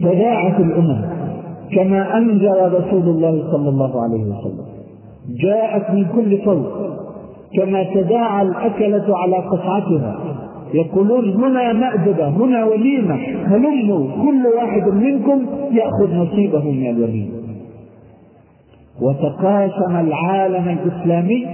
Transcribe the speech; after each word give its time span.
تداعت 0.00 0.60
الأمم 0.60 1.04
كما 1.76 2.18
أنزل 2.18 2.72
رسول 2.72 3.08
الله 3.08 3.50
صلى 3.52 3.68
الله 3.68 4.02
عليه 4.02 4.22
وسلم. 4.24 4.64
جاءت 5.42 5.90
من 5.90 6.04
كل 6.04 6.38
فوق 6.44 6.66
كما 7.56 7.82
تداعى 7.94 8.42
الأكلة 8.42 9.18
على 9.18 9.36
قطعتها. 9.36 10.16
يقولون 10.74 11.32
هنا 11.32 11.72
مأدبة 11.72 12.28
هنا 12.28 12.64
وليمة 12.64 13.14
هلموا 13.46 14.06
كل 14.24 14.46
واحد 14.56 14.88
منكم 14.88 15.46
يأخذ 15.72 16.14
نصيبه 16.14 16.70
من 16.70 16.90
الوليمة. 16.90 17.34
وتقاسم 19.02 19.96
العالم 19.96 20.68
الإسلامي 20.68 21.46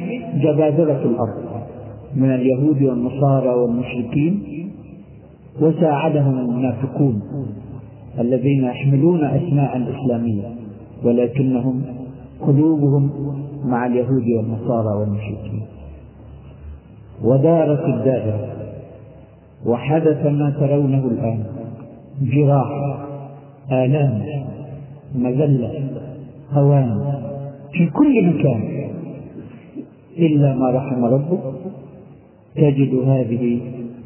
جبابرة 0.42 1.02
الأرض 1.04 1.50
من 2.16 2.34
اليهود 2.34 2.82
والنصارى 2.82 3.48
والمشركين 3.48 4.42
وساعدهم 5.62 6.38
المنافقون. 6.38 7.22
الذين 8.20 8.64
يحملون 8.64 9.24
أسماء 9.24 9.82
إسلامية 9.82 10.48
ولكنهم 11.04 11.82
قلوبهم 12.40 13.10
مع 13.64 13.86
اليهود 13.86 14.24
والنصارى 14.36 14.96
والمشركين. 15.00 15.62
ودارت 17.24 17.84
الدائرة 17.84 18.48
وحدث 19.66 20.26
ما 20.26 20.50
ترونه 20.50 21.04
الآن 21.04 21.44
جراح 22.22 22.68
آلام 23.72 24.22
مذلة 25.14 25.90
هوان 26.52 27.20
في 27.72 27.90
كل 27.90 28.26
مكان 28.26 28.90
إلا 30.18 30.54
ما 30.54 30.70
رحم 30.70 31.04
ربك 31.04 31.40
تجد 32.56 32.94
هذه 32.94 33.60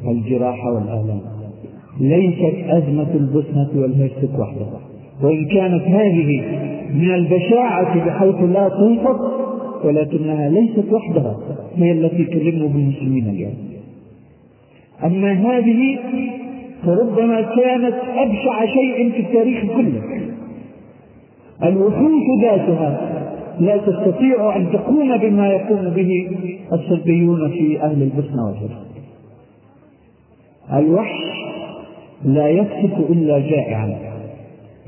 الجراح 0.07 0.65
والآلام. 0.65 1.34
ليست 1.99 2.55
أزمة 2.69 3.13
البوسنة 3.13 3.69
والهرسك 3.75 4.39
وحدها 4.39 4.79
وإن 5.23 5.45
كانت 5.45 5.83
هذه 5.83 6.43
من 6.93 7.13
البشاعة 7.13 8.05
بحيث 8.05 8.35
لا 8.35 8.69
توصف 8.69 9.19
ولكنها 9.83 10.49
ليست 10.49 10.91
وحدها 10.91 11.37
هي 11.75 11.91
التي 11.91 12.25
تلم 12.25 12.67
بالمسلمين 12.67 13.29
اليوم. 13.29 13.53
أما 15.03 15.31
هذه 15.31 15.99
فربما 16.85 17.41
كانت 17.41 17.95
أبشع 18.15 18.65
شيء 18.65 19.11
في 19.11 19.19
التاريخ 19.19 19.61
كله. 19.75 20.01
الوحوش 21.63 22.23
ذاتها 22.41 23.21
لا 23.59 23.77
تستطيع 23.77 24.55
أن 24.55 24.71
تقوم 24.73 25.17
بما 25.17 25.47
يقوم 25.47 25.89
به 25.89 26.29
الصلبيون 26.73 27.49
في 27.49 27.81
أهل 27.81 28.01
البوسنة 28.03 28.45
والهرسك 28.45 28.85
الوحش 30.73 31.34
لا 32.23 32.49
يسكت 32.49 33.09
إلا 33.09 33.39
جائعا. 33.39 33.97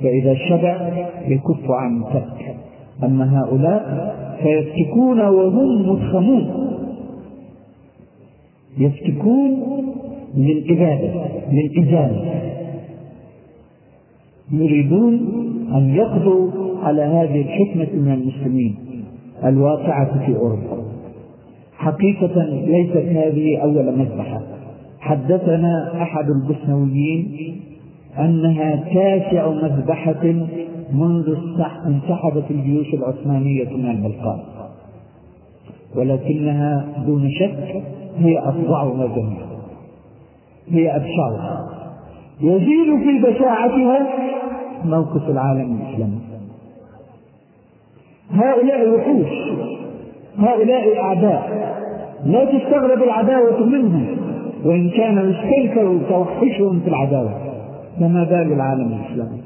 فإذا 0.03 0.35
شبع 0.49 0.89
يكف 1.27 1.71
عن 1.71 2.03
ترك. 2.13 2.55
أما 3.03 3.41
هؤلاء 3.41 4.15
فيسكتون 4.43 5.19
وهم 5.19 5.89
مدخمون 5.89 6.67
يسكتون 8.77 9.63
للإبادة 10.35 11.13
للإزالة 11.51 12.41
يريدون 14.51 15.13
أن 15.75 15.95
يقضوا 15.95 16.51
على 16.83 17.01
هذه 17.01 17.41
الحكمة 17.41 17.99
من 18.01 18.13
المسلمين 18.13 18.75
الواقعة 19.43 20.25
في 20.25 20.35
أوروبا. 20.35 20.83
حقيقة 21.77 22.43
ليست 22.45 22.97
هذه 22.97 23.57
أول 23.57 23.97
مذبحة. 23.97 24.41
حدثنا 25.07 26.01
أحد 26.01 26.29
البوسنويين 26.29 27.61
أنها 28.19 28.75
تاسع 28.75 29.49
مذبحة 29.49 30.23
منذ 30.93 31.37
انسحبت 31.85 32.43
الجيوش 32.51 32.93
العثمانية 32.93 33.77
من 33.77 33.91
البلقان. 33.91 34.39
ولكنها 35.95 36.85
دون 37.05 37.31
شك 37.31 37.83
هي 38.17 38.39
أفظعها 38.39 39.07
جميعا. 39.07 39.47
هي 40.69 40.95
أبشعها 40.95 41.69
يزيد 42.41 42.99
في 43.03 43.19
بشاعتها 43.23 44.07
موقف 44.85 45.29
العالم 45.29 45.79
الإسلامي. 45.81 46.19
هؤلاء 48.31 48.89
وحوش 48.89 49.27
هؤلاء 50.37 50.97
أعداء 50.99 51.67
لا 52.25 52.45
تستغرب 52.45 53.03
العداوة 53.03 53.65
منهم. 53.65 54.26
وإن 54.65 54.89
كانوا 54.89 55.31
استنكروا 55.31 55.99
توحشهم 56.09 56.79
في 56.79 56.87
العداوة 56.87 57.47
فما 57.99 58.23
بال 58.23 58.53
العالم 58.53 58.93
الإسلامي 58.93 59.41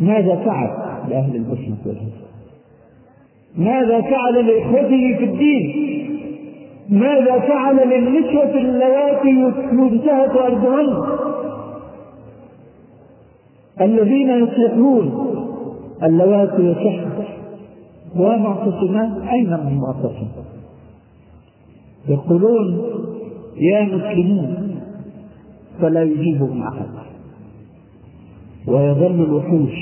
ماذا 0.00 0.36
فعل 0.36 0.70
لأهل 1.08 1.36
البوسنة 1.36 1.76
والهرسك 1.86 2.26
ماذا 3.56 4.00
فعل 4.00 4.46
لإخوته 4.46 5.16
في 5.18 5.24
الدين؟ 5.24 5.96
ماذا 6.88 7.38
فعل 7.38 7.76
للنسوة 7.88 8.58
اللواتي 8.58 9.52
ينتهك 9.72 10.36
أرضهن 10.36 11.02
الذين 13.80 14.30
يصلحون 14.30 15.26
اللواتي 16.02 16.62
يصحن 16.62 17.10
ومعتصمان 18.16 19.28
أين 19.28 19.50
من 19.50 19.80
معتصم 19.80 20.26
يقولون 22.08 22.80
يا 23.58 23.84
مسلمون 23.84 24.80
فلا 25.80 26.02
يجيبهم 26.02 26.62
أحد. 26.62 26.86
ويظل 28.68 29.24
الوحوش 29.24 29.74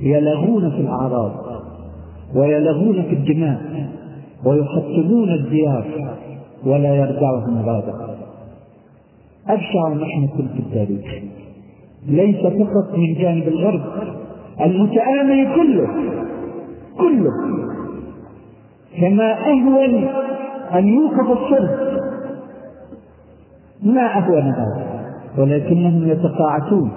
يلغون 0.00 0.70
في 0.70 0.80
الأعراض 0.80 1.32
ويلغون 2.34 3.02
في 3.02 3.12
الدماء 3.12 3.90
ويحطمون 4.44 5.30
الديار 5.30 5.84
ولا 6.66 6.94
يرجعهم 6.94 7.62
رادع 7.66 8.14
أبشع 9.48 9.88
محنة 9.88 10.48
في 10.54 10.58
التاريخ. 10.58 11.22
ليس 12.08 12.36
فقط 12.36 12.98
من 12.98 13.14
جانب 13.14 13.48
الغرب 13.48 13.82
المتآمل 14.60 15.54
كله 15.54 15.88
كله. 16.98 17.30
كما 19.00 19.32
أهون 19.32 20.08
أن 20.74 20.88
يوقف 20.88 21.38
الصلب 21.38 21.85
ما 23.94 24.18
أهون 24.18 24.42
هذا 24.42 24.86
ولكنهم 25.38 26.08
يتقاعسون 26.08 26.90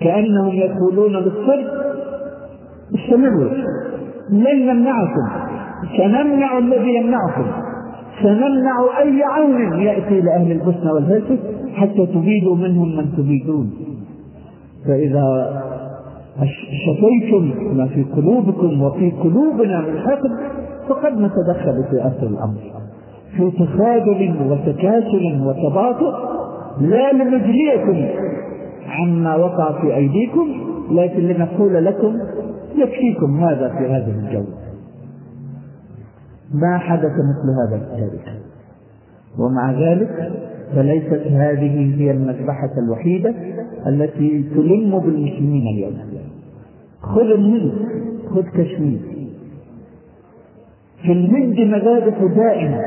كأنهم 0.00 0.54
يقولون 0.54 1.12
للصلب 1.12 1.66
استمروا 2.94 3.50
لن 4.30 4.66
نمنعكم 4.66 5.28
سنمنع 5.96 6.58
الذي 6.58 6.94
يمنعكم 6.94 7.46
سنمنع 8.22 8.76
أي 9.02 9.22
عون 9.22 9.80
يأتي 9.80 10.20
لأهل 10.20 10.52
البوسنة 10.52 10.92
والهرسك 10.92 11.38
حتى 11.74 12.06
تبيدوا 12.06 12.56
منهم 12.56 12.96
من 12.96 13.12
تبيدون. 13.16 13.70
فإذا 14.86 15.24
شفيتم 16.86 17.76
ما 17.76 17.86
في 17.86 18.02
قلوبكم 18.02 18.82
وفي 18.82 19.10
قلوبنا 19.10 19.80
من 19.80 19.98
حقد 19.98 20.30
فقد 20.88 21.12
نتدخل 21.12 21.84
في 21.90 22.06
أثر 22.06 22.26
الأمر. 22.26 22.58
في 23.36 23.50
تخاذل 23.50 24.50
وتكاسل 24.50 25.42
وتباطؤ 25.46 26.14
لا 26.80 27.12
لنجليكم 27.12 28.08
عما 28.88 29.36
وقع 29.36 29.80
في 29.80 29.96
أيديكم 29.96 30.48
لكن 30.90 31.20
لنقول 31.20 31.84
لكم 31.84 32.18
يكفيكم 32.76 33.44
هذا 33.44 33.68
في 33.68 33.86
هذا 33.86 34.12
الجو 34.18 34.44
ما 36.54 36.78
حدث 36.78 37.12
مثل 37.12 37.50
هذا 37.66 37.76
التاريخ 37.76 38.46
ومع 39.38 39.72
ذلك 39.72 40.32
فليست 40.74 41.26
هذه 41.26 41.94
هي 42.00 42.10
المذبحة 42.10 42.70
الوحيدة 42.78 43.34
التي 43.86 44.44
تلم 44.54 44.98
بالمسلمين 44.98 45.62
اليوم. 45.74 45.94
خذ 47.02 47.20
الهند 47.20 47.72
خذ 48.30 48.42
كشمير. 48.42 49.00
في 51.02 51.12
الهند 51.12 51.60
مذابح 51.60 52.24
دائمة. 52.36 52.80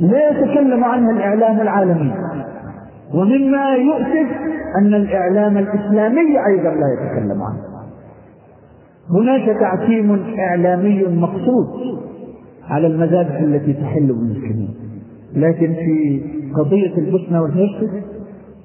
لا 0.00 0.30
يتكلم 0.30 0.84
عنها 0.84 1.10
الإعلام 1.10 1.60
العالمي. 1.60 2.12
ومما 3.14 3.74
يؤسف 3.74 4.36
أن 4.78 4.94
الإعلام 4.94 5.58
الإسلامي 5.58 6.46
أيضا 6.46 6.70
لا 6.70 6.86
يتكلم 6.94 7.42
عنه. 7.42 7.70
هناك 9.10 9.58
تعتيم 9.60 10.36
إعلامي 10.38 11.02
مقصود 11.02 11.66
على 12.68 12.86
المذابح 12.86 13.40
التي 13.40 13.72
تحل 13.72 14.06
بالمسلمين. 14.06 14.74
لكن 15.34 15.74
في 15.74 16.22
قضية 16.56 16.98
البوسنة 16.98 17.42
والهرسك 17.42 18.04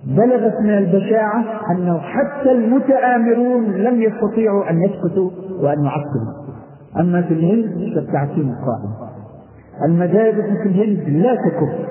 بلغت 0.07 0.61
من 0.61 0.69
البشاعة 0.69 1.43
أنه 1.71 1.97
حتى 1.97 2.51
المتآمرون 2.51 3.71
لم 3.71 4.01
يستطيعوا 4.01 4.69
أن 4.69 4.81
يسكتوا 4.81 5.29
وأن 5.61 5.83
يعقلوا 5.83 6.33
أما 6.99 7.21
في 7.21 7.33
الهند 7.33 7.95
فالتعتيم 7.95 8.45
قائم. 8.45 9.04
المذابح 9.85 10.45
في 10.63 10.69
الهند 10.69 11.09
لا 11.09 11.35
تكف 11.35 11.85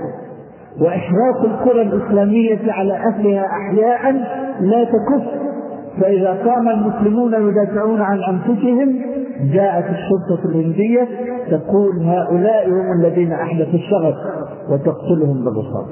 وإحراق 0.80 1.44
القرى 1.44 1.82
الإسلامية 1.82 2.72
على 2.72 2.92
أهلها 2.92 3.46
أحياء 3.46 4.12
لا 4.60 4.84
تكف 4.84 5.24
فإذا 6.00 6.30
قام 6.44 6.68
المسلمون 6.68 7.48
يدافعون 7.48 8.00
عن 8.00 8.18
أنفسهم 8.22 9.00
جاءت 9.52 9.84
الشرطة 9.84 10.44
الهندية 10.48 11.08
تقول 11.50 11.98
هؤلاء 12.02 12.68
هم 12.68 13.00
الذين 13.00 13.32
أحدثوا 13.32 13.74
الشغب 13.74 14.14
وتقتلهم 14.70 15.44
بالرصاص. 15.44 15.88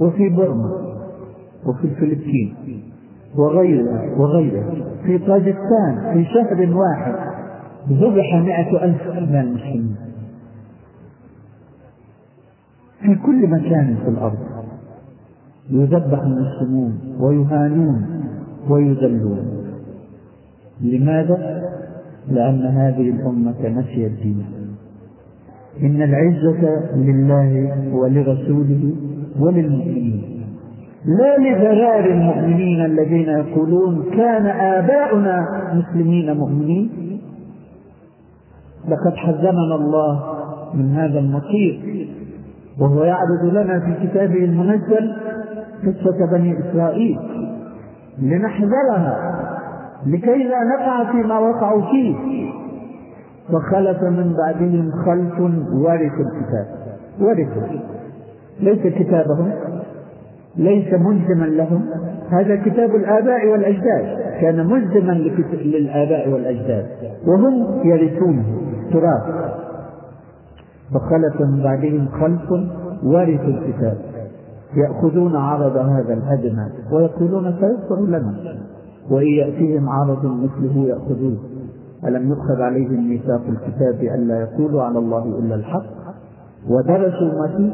وفي 0.00 0.28
برما 0.28 0.70
وفي 1.66 1.84
الفلبين 1.84 2.54
وغيرها 3.38 4.14
وغيرها 4.18 4.70
في 5.06 5.18
طاجستان 5.18 6.12
في 6.12 6.24
شهر 6.24 6.76
واحد 6.76 7.33
ذبح 7.90 8.34
مئة 8.34 8.84
ألف 8.84 9.06
من 9.08 9.36
المسلمين 9.40 9.96
في 13.00 13.14
كل 13.14 13.46
مكان 13.48 13.96
في 14.02 14.08
الأرض. 14.08 14.38
يذبح 15.70 16.18
المسلمون 16.20 16.98
ويهانون 17.20 18.06
ويذلون. 18.70 19.38
لماذا؟ 20.80 21.62
لأن 22.28 22.62
هذه 22.66 23.10
الأمة 23.10 23.68
نسيت 23.68 24.12
دينها 24.22 24.48
إن 25.82 26.02
العزة 26.02 26.94
لله 26.96 27.72
ولرسوله 27.94 28.92
وللمؤمنين. 29.40 30.22
لا 31.04 31.38
لذرار 31.38 32.04
المؤمنين 32.12 32.84
الذين 32.84 33.28
يقولون 33.28 34.04
كان 34.16 34.46
آباؤنا 34.46 35.46
مسلمين 35.74 36.36
مؤمنين. 36.36 37.03
لقد 38.88 39.16
حزمنا 39.16 39.74
الله 39.74 40.22
من 40.74 40.94
هذا 40.94 41.18
المصير 41.18 42.08
وهو 42.80 43.04
يعرض 43.04 43.44
لنا 43.44 43.80
في 43.80 44.06
كتابه 44.06 44.44
المنزل 44.44 45.12
قصة 45.82 46.26
بني 46.32 46.58
إسرائيل 46.60 47.18
لنحذرها 48.18 49.40
لكي 50.06 50.44
لا 50.44 50.58
نقع 50.76 51.12
فيما 51.12 51.38
وقعوا 51.38 51.82
فيه 51.90 52.14
وخلف 53.52 54.02
من 54.02 54.34
بعدهم 54.36 54.90
خلف 55.06 55.40
ورثوا 55.72 56.24
الكتاب 56.24 56.66
ورثوا 57.20 57.78
ليس 58.60 58.94
كتابهم 58.94 59.50
ليس 60.56 60.94
ملزما 60.94 61.44
لهم 61.44 61.84
هذا 62.30 62.56
كتاب 62.56 62.94
الآباء 62.94 63.46
والأجداد 63.46 64.24
كان 64.40 64.66
ملزما 64.66 65.12
للآباء 65.52 66.28
والأجداد 66.28 66.86
وهم 67.26 67.80
يرثونه. 67.84 68.44
تراث 68.94 69.54
فخلف 70.94 71.40
من 71.40 71.62
بعدهم 71.62 72.08
خلف 72.08 72.50
ورثوا 73.02 73.48
الكتاب. 73.48 73.98
يأخذون 74.76 75.36
عرض 75.36 75.76
هذا 75.76 76.14
الأدنى 76.14 76.68
ويقولون 76.92 77.54
سيغفر 77.60 78.06
لنا. 78.06 78.34
وإن 79.10 79.26
يأتيهم 79.26 79.88
عرض 79.88 80.26
مثله 80.26 80.86
يأخذوه. 80.86 81.36
ألم 82.04 82.28
يؤخذ 82.28 82.62
عليهم 82.62 83.08
ميثاق 83.08 83.40
الكتاب 83.48 84.14
ألا 84.14 84.40
يقولوا 84.40 84.82
على 84.82 84.98
الله 84.98 85.38
إلا 85.38 85.54
الحق؟ 85.54 85.86
ودرسوا 86.68 87.32
ما 87.40 87.56
فيه. 87.56 87.72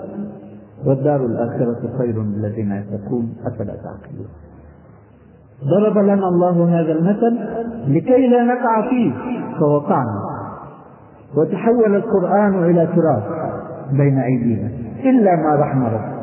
والدار 0.87 1.27
الآخرة 1.27 1.99
خير 1.99 2.23
للذين 2.23 2.73
يتقون. 2.73 3.35
أفلا 3.47 3.75
تعقلون. 3.75 4.29
ضرب 5.65 5.99
لنا 5.99 6.29
الله 6.29 6.81
هذا 6.81 6.93
المثل 6.93 7.39
لكي 7.89 8.27
لا 8.27 8.45
نقع 8.45 8.91
فيه. 8.91 9.13
فوقعنا. 9.61 10.30
وتحول 11.37 11.97
القرآن 11.97 12.65
إلى 12.65 12.87
تراث 12.87 13.23
بين 13.93 14.19
أيدينا. 14.19 14.69
إلا 15.05 15.37
ما 15.37 15.57
رحم 15.61 15.85
ربك 15.85 16.21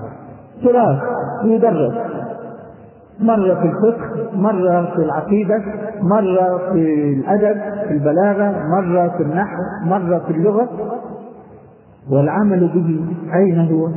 تراث 0.63 0.99
يدرس. 1.43 1.93
مرة 3.19 3.53
في 3.53 3.67
الفقه 3.67 4.37
مرة 4.37 4.95
في 4.95 5.03
العقيدة 5.03 5.61
مرة 6.01 6.71
في 6.71 7.13
الأدب 7.13 7.61
في 7.87 7.93
البلاغة 7.93 8.55
مرة 8.67 9.07
في 9.17 9.23
النحو 9.23 9.61
مرة 9.85 10.21
في 10.27 10.31
اللغة. 10.31 10.69
والعمل 12.11 12.67
به 12.67 13.05
أين 13.35 13.59
هو؟ 13.71 13.89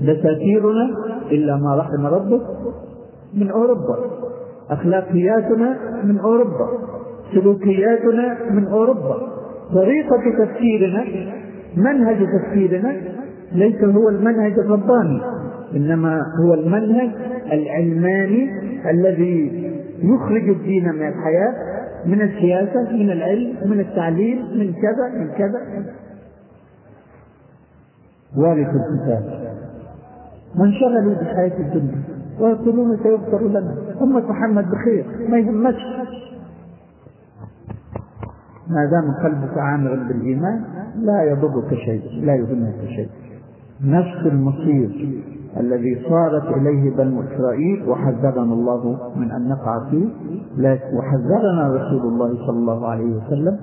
دساتيرنا 0.00 0.90
إلا 1.30 1.56
ما 1.56 1.76
رحم 1.76 2.06
ربك 2.06 2.42
من 3.34 3.50
أوروبا. 3.50 3.96
أخلاقياتنا 4.70 5.76
من 6.04 6.18
أوروبا. 6.18 6.68
سلوكياتنا 7.34 8.36
من 8.50 8.68
أوروبا. 8.68 9.31
طريقة 9.74 10.44
تفكيرنا 10.44 11.04
منهج 11.76 12.16
تفكيرنا 12.38 12.96
ليس 13.52 13.84
هو 13.84 14.08
المنهج 14.08 14.52
الرباني 14.58 15.20
إنما 15.76 16.22
هو 16.44 16.54
المنهج 16.54 17.10
العلماني 17.52 18.50
الذي 18.90 19.72
يخرج 20.02 20.48
الدين 20.48 20.84
من 20.84 21.08
الحياة 21.08 21.54
من 22.06 22.22
السياسة 22.22 22.92
من 22.92 23.10
العلم 23.10 23.56
من 23.66 23.80
التعليم 23.80 24.38
من 24.38 24.72
كذا 24.72 25.18
من 25.18 25.28
كذا. 25.38 25.60
وارث 28.36 28.68
الكتاب. 28.68 29.52
وانشغلوا 30.60 31.14
بحياة 31.14 31.58
الدنيا 31.58 32.02
ويقولون 32.40 32.96
سيغفر 33.02 33.48
لنا. 33.48 33.74
أمة 34.02 34.30
محمد 34.30 34.64
بخير 34.70 35.04
ما 35.28 35.38
يهمش 35.38 35.76
ما 38.68 38.86
دام 38.90 39.14
قلبك 39.24 39.58
عامر 39.58 39.94
بالإيمان 40.08 40.64
لا 40.96 41.22
يضرك 41.22 41.74
شيء 41.74 42.24
لا 42.24 42.34
يهمك 42.34 42.88
شيء. 42.96 43.08
نفس 43.84 44.26
المصير 44.26 45.22
الذي 45.60 46.02
صارت 46.08 46.56
إليه 46.56 46.96
بنو 46.96 47.22
إسرائيل 47.22 47.88
وحذرنا 47.88 48.52
الله 48.52 48.98
من 49.16 49.30
أن 49.30 49.48
نقع 49.48 49.90
فيه. 49.90 50.08
وحذرنا 50.96 51.68
رسول 51.68 52.12
الله 52.12 52.46
صلى 52.46 52.58
الله 52.58 52.88
عليه 52.88 53.16
وسلم. 53.16 53.58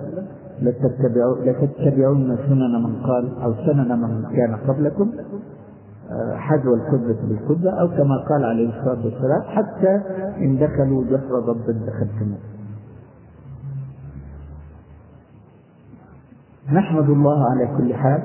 لتتبعون 1.45 2.37
سنن 2.47 2.83
من 2.83 2.95
قال 2.95 3.31
أو 3.43 3.53
سنن 3.53 4.01
من 4.01 4.23
كان 4.35 4.55
قبلكم 4.67 5.11
حذو 6.35 6.73
الكذبة 6.75 7.17
بالكذبة 7.29 7.69
أو 7.69 7.87
كما 7.87 8.17
قال 8.29 8.43
عليه 8.45 8.69
الصلاة 8.69 9.05
والسلام 9.05 9.41
حتى 9.47 10.01
إن 10.37 10.57
دخلوا 10.57 11.03
جحر 11.03 11.39
ضب 11.39 11.65
دخلتموه. 11.65 12.37
نحمد 16.73 17.09
الله 17.09 17.49
على 17.49 17.77
كل 17.77 17.93
حال 17.93 18.21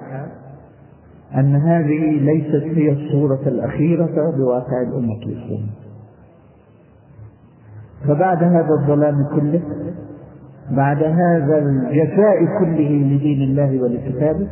أن 1.35 1.57
هذه 1.57 2.21
ليست 2.21 2.79
هي 2.79 2.93
الصورة 2.93 3.41
الأخيرة 3.47 4.31
بواقع 4.37 4.83
الأمة 4.83 5.15
الإسلامية. 5.15 5.71
فبعد 8.09 8.43
هذا 8.43 8.75
الظلام 8.81 9.27
كله 9.35 9.63
بعد 10.71 11.03
هذا 11.03 11.59
الجفاء 11.59 12.45
كله 12.59 12.91
لدين 12.91 13.43
الله 13.43 13.83
ولكتابه 13.83 14.49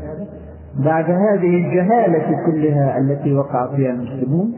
بعد 0.85 1.05
هذه 1.05 1.57
الجهالة 1.57 2.47
كلها 2.47 2.99
التي 2.99 3.35
وقع 3.35 3.77
فيها 3.77 3.91
المسلمون 3.91 4.53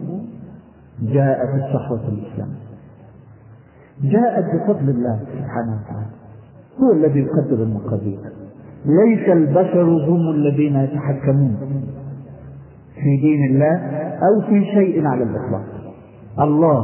جاءت 1.02 1.48
الصحوة 1.54 2.08
الإسلامية. 2.08 2.64
جاءت 4.02 4.44
بفضل 4.54 4.90
الله 4.90 5.20
سبحانه 5.20 5.80
وتعالى 5.80 6.10
هو 6.82 6.92
الذي 6.92 7.20
يقدر 7.20 7.62
المقادير. 7.62 8.18
ليس 8.84 9.28
البشر 9.28 9.82
هم 9.82 10.30
الذين 10.30 10.76
يتحكمون 10.76 11.56
في 12.94 13.16
دين 13.16 13.50
الله 13.50 13.76
أو 14.14 14.40
في 14.48 14.64
شيء 14.64 15.06
على 15.06 15.22
الإطلاق. 15.22 15.64
الله 16.40 16.78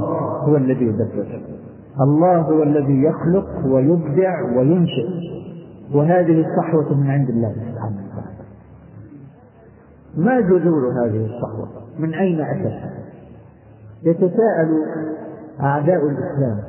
هو 0.49 0.57
الذي 0.57 0.85
يدبر. 0.85 1.41
الله 2.01 2.39
هو 2.39 2.63
الذي 2.63 3.03
يخلق 3.03 3.67
ويبدع 3.67 4.43
وينشئ. 4.57 5.09
وهذه 5.95 6.45
الصحوة 6.47 6.95
من 6.95 7.11
عند 7.11 7.29
الله 7.29 7.53
سبحانه 7.53 7.97
وتعالى. 8.07 8.41
ما 10.17 10.41
جذور 10.41 10.93
هذه 11.05 11.27
الصحوة؟ 11.27 11.69
من 11.99 12.15
أين 12.15 12.41
أتت؟ 12.41 12.81
يتساءل 14.03 14.71
أعداء 15.61 16.01
الإسلام. 16.07 16.61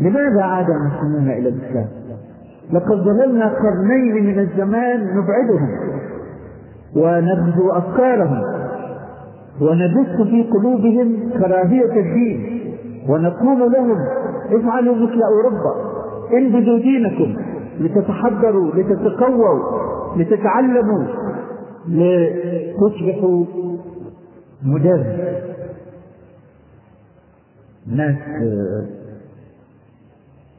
لماذا 0.00 0.42
عاد 0.42 0.70
المسلمون 0.70 1.30
إلى 1.30 1.48
الإسلام؟ 1.48 1.88
لقد 2.72 2.96
ظللنا 2.96 3.46
قرنين 3.48 4.26
من 4.26 4.38
الزمان 4.38 5.00
نبعدهم 5.16 5.68
ونبذو 6.96 7.70
أفكارهم 7.72 8.42
ونبث 9.60 10.28
في 10.30 10.42
قلوبهم 10.42 11.30
كراهية 11.38 12.00
الدين 12.00 12.60
ونقول 13.08 13.72
لهم 13.72 13.96
افعلوا 14.52 14.94
مثل 14.94 15.20
أوروبا 15.22 15.74
انبذوا 16.32 16.78
دينكم 16.78 17.36
لتتحضروا 17.80 18.70
لتتقووا 18.74 19.58
لتتعلموا 20.16 21.04
لتصبحوا 21.88 23.44
مدرس. 24.62 25.06
ناس 27.96 28.16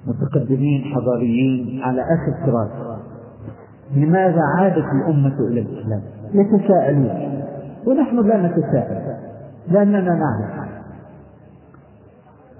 متقدمين 0.07 0.83
حضاريين 0.95 1.81
على 1.83 2.01
آخر 2.01 2.45
تراث 2.45 2.69
لماذا 3.95 4.41
عادت 4.57 4.85
الأمة 4.95 5.35
إلى 5.39 5.59
الإسلام؟ 5.59 6.01
يتساءلون 6.33 7.43
ونحن 7.87 8.27
لا 8.27 8.47
نتساءل 8.47 9.17
لأننا 9.71 10.01
نعلم 10.01 10.63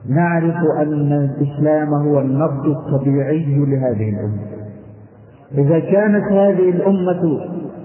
نعرف 0.09 0.55
أن 0.77 1.11
الإسلام 1.11 1.93
هو 1.93 2.19
النبض 2.19 2.65
الطبيعي 2.65 3.65
لهذه 3.65 4.09
الأمة. 4.09 4.41
إذا 5.51 5.79
كانت 5.79 6.31
هذه 6.31 6.69
الأمة 6.69 7.39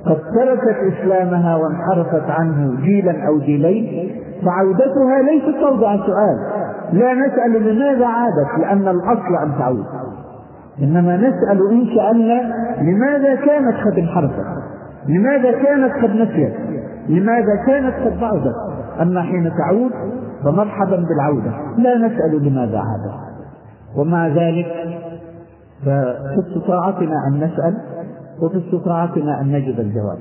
قد 0.07 0.19
تركت 0.35 0.95
إسلامها 0.95 1.57
وانحرفت 1.57 2.31
عنه 2.31 2.81
جيلا 2.81 3.27
أو 3.27 3.39
جيلين 3.39 4.11
فعودتها 4.45 5.23
ليست 5.23 5.59
موضع 5.71 5.97
سؤال. 6.07 6.39
لا 6.93 7.15
نسأل 7.15 7.53
لماذا 7.53 8.07
عادت؟ 8.07 8.59
لأن 8.59 8.89
الأصل 8.89 9.37
أن 9.43 9.59
تعود. 9.59 9.85
إنما 10.83 11.17
نسأل 11.17 11.71
إن 11.73 11.87
سألنا 11.97 12.53
لماذا 12.81 13.35
كانت 13.35 13.75
قد 13.87 13.99
انحرفت؟ 13.99 14.45
لماذا 15.09 15.53
كانت 15.53 15.93
قد 15.93 16.11
نسيت؟ 16.11 16.55
لماذا 17.09 17.57
كانت 17.67 17.95
قد 17.95 18.21
بعدت 18.21 18.55
أما 19.01 19.23
حين 19.23 19.51
تعود 19.59 19.91
فمرحبا 20.45 21.05
بالعودة. 21.09 21.53
لا 21.79 21.99
نسأل 21.99 22.47
لماذا 22.47 22.79
عادت. 22.79 23.19
ومع 23.97 24.29
ذلك 24.29 24.67
ففي 25.83 26.43
استطاعتنا 26.49 27.15
أن 27.29 27.37
نسأل 27.37 27.79
وفي 28.43 28.59
استطاعتنا 28.59 29.41
أن 29.41 29.53
نجد 29.53 29.81
الجواب. 29.81 30.19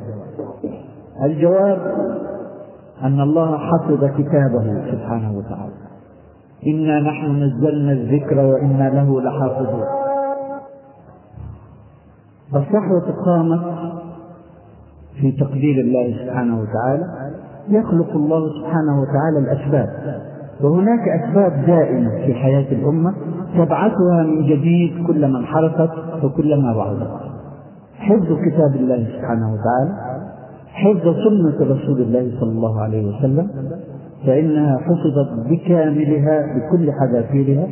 الجواب 1.23 1.79
أن 3.03 3.21
الله 3.21 3.57
حفظ 3.57 4.05
كتابه 4.17 4.91
سبحانه 4.91 5.37
وتعالى. 5.37 5.86
إنا 6.65 6.99
نحن 6.99 7.43
نزلنا 7.43 7.91
الذكر 7.91 8.39
وإنا 8.39 8.89
له 8.89 9.21
لحافظون. 9.21 9.83
الصحوة 12.55 13.23
قامت 13.25 13.61
في 15.21 15.31
تقدير 15.31 15.81
الله 15.81 16.25
سبحانه 16.25 16.59
وتعالى. 16.61 17.05
يخلق 17.69 18.11
الله 18.15 18.49
سبحانه 18.59 19.01
وتعالى 19.01 19.39
الأسباب. 19.39 19.89
وهناك 20.61 21.07
أسباب 21.07 21.65
دائمة 21.67 22.09
في 22.25 22.33
حياة 22.33 22.71
الأمة 22.71 23.13
تبعثها 23.55 24.23
من 24.23 24.45
جديد 24.45 25.07
كلما 25.07 25.39
انحرفت 25.39 25.89
وكلما 26.23 26.73
بعدت 26.73 27.07
حفظ 27.99 28.25
كتاب 28.25 28.75
الله 28.75 29.07
سبحانه 29.17 29.53
وتعالى 29.53 30.17
حفظ 30.67 31.03
سنة 31.03 31.75
رسول 31.75 32.01
الله 32.01 32.39
صلى 32.39 32.49
الله 32.49 32.81
عليه 32.81 33.15
وسلم 33.15 33.49
فإنها 34.25 34.77
حفظت 34.77 35.49
بكاملها 35.49 36.45
بكل 36.55 36.91
حذافيرها. 36.91 37.67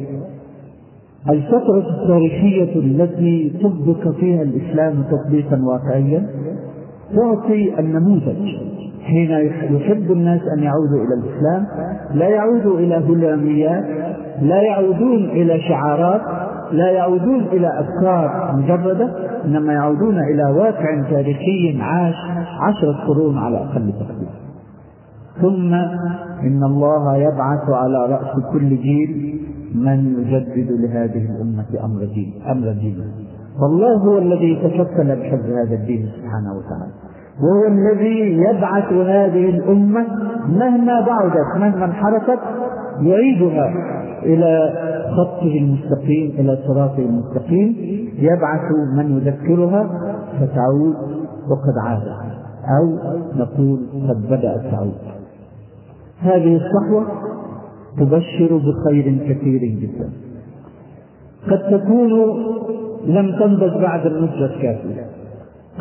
الفترة 1.29 2.01
التاريخية 2.01 2.75
التي 2.75 3.53
طبق 3.63 4.15
فيها 4.19 4.41
الإسلام 4.41 5.03
تطبيقا 5.03 5.61
واقعيا 5.63 6.27
تعطي 7.15 7.79
النموذج 7.79 8.55
حين 9.03 9.31
يحب 9.75 10.11
الناس 10.11 10.41
أن 10.57 10.63
يعودوا 10.63 11.05
إلى 11.05 11.13
الإسلام 11.13 11.65
لا 12.13 12.29
يعودوا 12.29 12.79
إلى 12.79 12.95
هلاميات 12.95 13.83
لا 14.41 14.61
يعودون 14.61 15.25
إلى 15.25 15.59
شعارات 15.59 16.21
لا 16.71 16.91
يعودون 16.91 17.41
إلى 17.41 17.79
أفكار 17.79 18.55
مجردة 18.57 19.09
إنما 19.45 19.73
يعودون 19.73 20.19
إلى 20.19 20.43
واقع 20.43 21.09
تاريخي 21.09 21.77
عاش 21.81 22.15
عشرة 22.61 23.07
قرون 23.07 23.37
على 23.37 23.57
أقل 23.57 23.93
تقدير. 23.99 24.24
ثم 25.41 25.73
إن 26.43 26.63
الله 26.63 27.17
يبعث 27.17 27.69
على 27.69 28.05
رأس 28.05 28.43
كل 28.53 28.69
جيل 28.69 29.39
من 29.75 30.19
يجدد 30.19 30.71
لهذه 30.71 31.25
الأمة 31.35 31.85
أمر 31.85 32.05
دين 32.05 32.33
أمر 32.51 32.71
دين. 32.71 32.97
فالله 33.61 33.97
هو 33.97 34.17
الذي 34.17 34.53
يتشكل 34.53 35.15
بحفظ 35.15 35.45
هذا 35.45 35.75
الدين 35.75 36.09
سبحانه 36.15 36.53
وتعالى. 36.57 36.93
وهو 37.41 37.67
الذي 37.67 38.41
يبعث 38.41 38.93
هذه 38.93 39.49
الأمة 39.49 40.05
مهما 40.47 41.05
بعدت 41.07 41.59
مهما 41.59 41.85
انحرفت 41.85 42.39
يعيدها 43.01 43.73
إلى 44.23 44.73
خطه 45.17 45.57
المستقيم 45.57 46.31
إلى 46.39 46.57
صراطه 46.67 46.99
المستقيم. 46.99 47.75
يبعث 48.19 48.71
من 48.97 49.17
يذكرها 49.17 49.89
فتعود 50.39 50.95
وقد 51.49 51.77
عادت 51.85 52.25
أو 52.79 52.85
نقول 53.35 53.79
قد 54.09 54.21
بدأت 54.25 54.71
تعود. 54.71 55.04
هذه 56.21 56.55
الصحوة 56.55 57.05
تبشر 57.97 58.57
بخير 58.57 59.17
كثير 59.29 59.59
جدا. 59.59 60.09
قد 61.51 61.79
تكون 61.79 62.09
لم 63.05 63.39
تنضج 63.39 63.81
بعد 63.81 64.05
النضج 64.05 64.41
الكافية. 64.41 65.05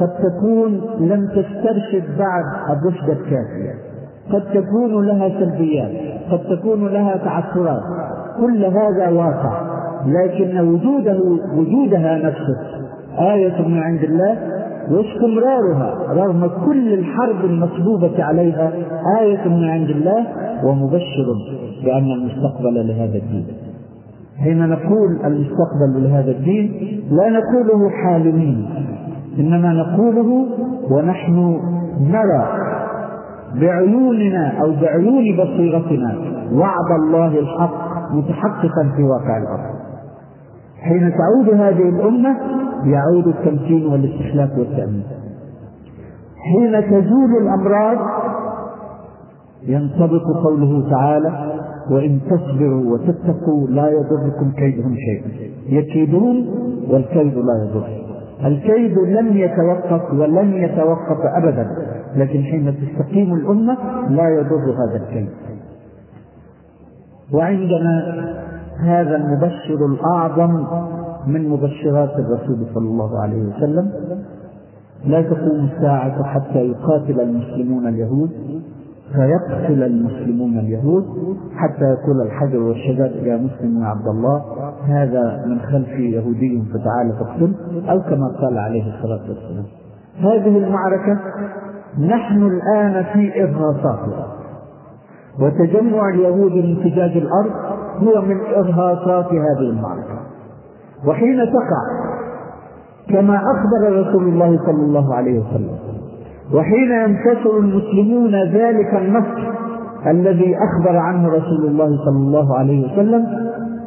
قد 0.01 0.09
تكون 0.09 0.81
لم 1.01 1.27
تسترشد 1.27 2.19
بعد 2.19 2.45
الرشد 2.71 3.11
الكافية. 3.11 3.75
قد 4.33 4.43
تكون 4.55 5.07
لها 5.07 5.29
سلبيات. 5.29 5.91
قد 6.31 6.57
تكون 6.57 6.89
لها 6.89 7.17
تعثرات. 7.17 7.83
كل 8.41 8.65
هذا 8.65 9.09
واقع. 9.09 9.75
لكن 10.07 10.61
وجوده 10.61 11.19
وجودها 11.55 12.19
نفسه 12.19 12.57
آية 13.19 13.69
من 13.69 13.79
عند 13.79 14.03
الله 14.03 14.54
واستمرارها 14.91 16.13
رغم 16.13 16.51
كل 16.67 16.93
الحرب 16.93 17.45
المصبوبة 17.45 18.25
عليها 18.25 18.73
آية 19.21 19.49
من 19.49 19.65
عند 19.65 19.91
الله 19.91 20.27
ومبشر 20.65 21.27
بأن 21.85 22.11
المستقبل 22.11 22.89
لهذا 22.89 23.17
الدين. 23.17 23.47
حين 24.39 24.69
نقول 24.69 25.19
المستقبل 25.25 26.03
لهذا 26.03 26.31
الدين 26.31 26.73
لا 27.11 27.31
نقوله 27.31 27.91
حالمين 27.91 28.67
إنما 29.39 29.73
نقوله 29.73 30.47
ونحن 30.91 31.61
نرى 32.01 32.49
بعيوننا 33.61 34.53
أو 34.63 34.73
بعيون 34.83 35.37
بصيرتنا 35.37 36.17
وعد 36.53 37.01
الله 37.03 37.39
الحق 37.39 37.85
متحققا 38.13 38.93
في 38.97 39.03
واقع 39.03 39.37
الأرض. 39.37 39.75
حين 40.83 41.13
تعود 41.13 41.61
هذه 41.61 41.89
الأمة 41.89 42.37
يعود 42.87 43.27
التمكين 43.29 43.87
والاستخلاف 43.87 44.59
والتأمين. 44.59 45.03
حين 46.39 46.91
تزول 46.91 47.43
الأمراض 47.43 47.99
ينطبق 49.67 50.23
قوله 50.45 50.91
تعالى 50.91 51.53
وإن 51.91 52.21
تصبروا 52.31 52.93
وتتقوا 52.93 53.67
لا 53.69 53.89
يضركم 53.89 54.51
كيدهم 54.57 54.95
شيئا. 54.95 55.51
يكيدون 55.69 56.47
والكيد 56.91 57.35
لا 57.35 57.65
يضر. 57.65 57.89
الكيد 58.45 58.99
لن 58.99 59.37
يتوقف 59.37 60.15
ولن 60.15 60.53
يتوقف 60.53 61.19
أبدا 61.37 61.67
لكن 62.17 62.43
حين 62.43 62.75
تستقيم 62.77 63.35
الأمة 63.35 63.77
لا 64.09 64.29
يضر 64.29 64.75
هذا 64.85 64.97
الكيد. 64.97 65.29
وعندنا 67.33 68.25
هذا 68.81 69.17
المبشر 69.17 69.87
الأعظم 69.87 70.67
من 71.27 71.49
مبشرات 71.49 72.11
الرسول 72.19 72.67
صلى 72.75 72.89
الله 72.89 73.21
عليه 73.21 73.43
وسلم. 73.43 73.91
لا 75.05 75.23
تقوم 75.23 75.69
الساعة 75.73 76.23
حتى 76.23 76.59
يقاتل 76.59 77.21
المسلمون 77.21 77.87
اليهود 77.87 78.31
فيقتل 79.13 79.83
المسلمون 79.83 80.59
اليهود 80.59 81.05
حتى 81.57 81.85
يقول 81.85 82.21
الحجر 82.27 82.59
والشجر 82.59 83.27
يا 83.27 83.37
مسلم 83.37 83.83
يا 83.83 83.87
عبد 83.87 84.07
الله 84.07 84.43
هذا 84.87 85.45
من 85.47 85.61
خلفي 85.61 86.11
يهودي 86.11 86.63
فتعال 86.73 87.13
فاقتل. 87.19 87.53
أو 87.91 88.01
كما 88.01 88.29
قال 88.41 88.59
عليه 88.59 88.97
الصلاة 88.97 89.21
والسلام. 89.29 89.65
هذه 90.19 90.59
المعركة 90.59 91.21
نحن 91.99 92.43
الآن 92.43 93.05
في 93.13 93.45
ارهاصاتها 93.45 94.27
وتجمع 95.41 96.09
اليهود 96.09 96.53
من 96.53 96.77
فجاج 96.77 97.17
الأرض 97.17 97.53
هو 97.99 98.23
من 98.23 98.41
إرهاصات 98.57 99.27
هذه 99.27 99.71
المعركة. 99.71 100.14
وحين 101.07 101.37
تقع 101.37 102.05
كما 103.09 103.37
أخبر 103.37 104.01
رسول 104.01 104.29
الله 104.29 104.59
صلى 104.67 104.83
الله 104.83 105.15
عليه 105.15 105.41
وسلم 105.41 105.79
وحين 106.55 106.91
ينتصر 106.91 107.59
المسلمون 107.59 108.35
ذلك 108.35 108.95
النصر 108.95 109.55
الذي 110.07 110.57
أخبر 110.57 110.97
عنه 110.97 111.29
رسول 111.29 111.67
الله 111.67 111.97
صلى 112.05 112.17
الله 112.17 112.59
عليه 112.59 112.93
وسلم 112.93 113.27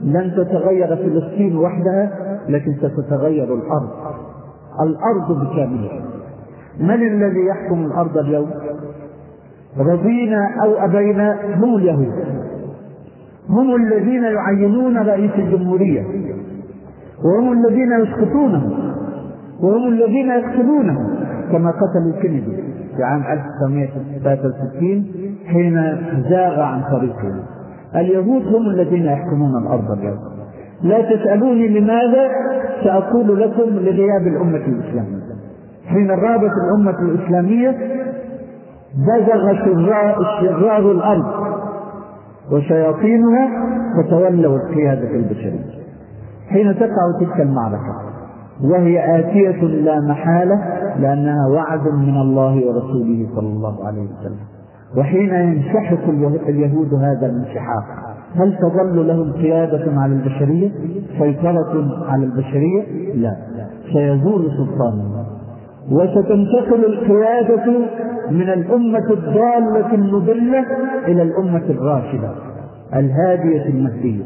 لن 0.03 0.31
تتغير 0.37 0.95
فلسطين 0.95 1.57
وحدها 1.57 2.11
لكن 2.49 2.73
ستتغير 2.73 3.43
الأرض. 3.43 3.89
الأرض 4.81 5.39
بكاملها. 5.39 6.01
من 6.79 7.07
الذي 7.07 7.45
يحكم 7.45 7.85
الأرض 7.85 8.17
اليوم؟ 8.17 8.49
رضينا 9.79 10.49
أو 10.63 10.85
أبينا؟ 10.85 11.37
هم 11.55 11.75
اليهود. 11.75 12.13
هم 13.49 13.75
الذين 13.75 14.23
يعينون 14.23 14.97
رئيس 14.97 15.31
الجمهورية. 15.35 16.03
وهم 17.25 17.53
الذين 17.53 17.91
يسقطونه. 18.03 18.63
وهم 19.61 19.87
الذين 19.87 20.29
يقتلونه 20.29 21.09
كما 21.51 21.71
قتلوا 21.71 22.21
كينيدي 22.21 22.63
في 22.97 23.03
عام 23.03 23.23
1963 23.23 25.05
حين 25.47 25.97
زاغ 26.29 26.59
عن 26.59 26.81
طريقه. 26.91 27.43
اليهود 27.95 28.55
هم 28.55 28.69
الذين 28.69 29.05
يحكمون 29.05 29.63
الأرض 29.63 29.91
اليوم. 29.91 30.19
لا 30.83 31.01
تسألوني 31.15 31.79
لماذا 31.79 32.29
سأقول 32.83 33.41
لكم 33.41 33.69
لغياب 33.69 34.27
الأمة 34.27 34.57
الإسلامية. 34.57 35.27
حين 35.87 36.11
غابت 36.11 36.51
الأمة 36.65 36.99
الإسلامية 36.99 37.77
بزغ 39.07 39.53
شرار, 40.41 40.91
الأرض 40.91 41.25
وشياطينها 42.51 43.49
فتولوا 43.97 44.57
القيادة 44.57 45.11
البشرية. 45.11 45.76
حين 46.57 46.75
تقع 46.75 47.19
تلك 47.19 47.41
المعركة. 47.41 47.95
وهي 48.63 49.19
آتية 49.19 49.63
لا 49.63 49.99
محالة 49.99 50.55
لأنها 50.99 51.47
وعد 51.47 51.87
من 51.87 52.15
الله 52.21 52.67
ورسوله 52.67 53.27
صلى 53.35 53.47
الله 53.47 53.87
عليه 53.87 54.01
وسلم. 54.01 54.39
وحين 54.97 55.33
ينسحق 55.33 56.09
اليهود 56.47 56.93
هذا 56.93 57.25
الانسحاق 57.25 57.83
هل 58.35 58.57
تظل 58.57 59.07
لهم 59.07 59.31
قيادة 59.31 60.01
على 60.01 60.13
البشرية؟ 60.13 60.71
سيطرة 61.19 62.05
على 62.09 62.23
البشرية؟ 62.25 62.83
لا. 63.15 63.35
سيزول 63.93 64.51
سلطانهم 64.57 65.25
وستنتقل 65.91 66.85
القيادة 66.85 67.79
من 68.31 68.49
الأمة 68.49 69.11
الضالة 69.11 69.93
المضلة 69.93 70.65
إلى 71.07 71.21
الأمة 71.23 71.63
الراشدة 71.69 72.29
الهادية 72.95 73.65
المهدية. 73.65 74.23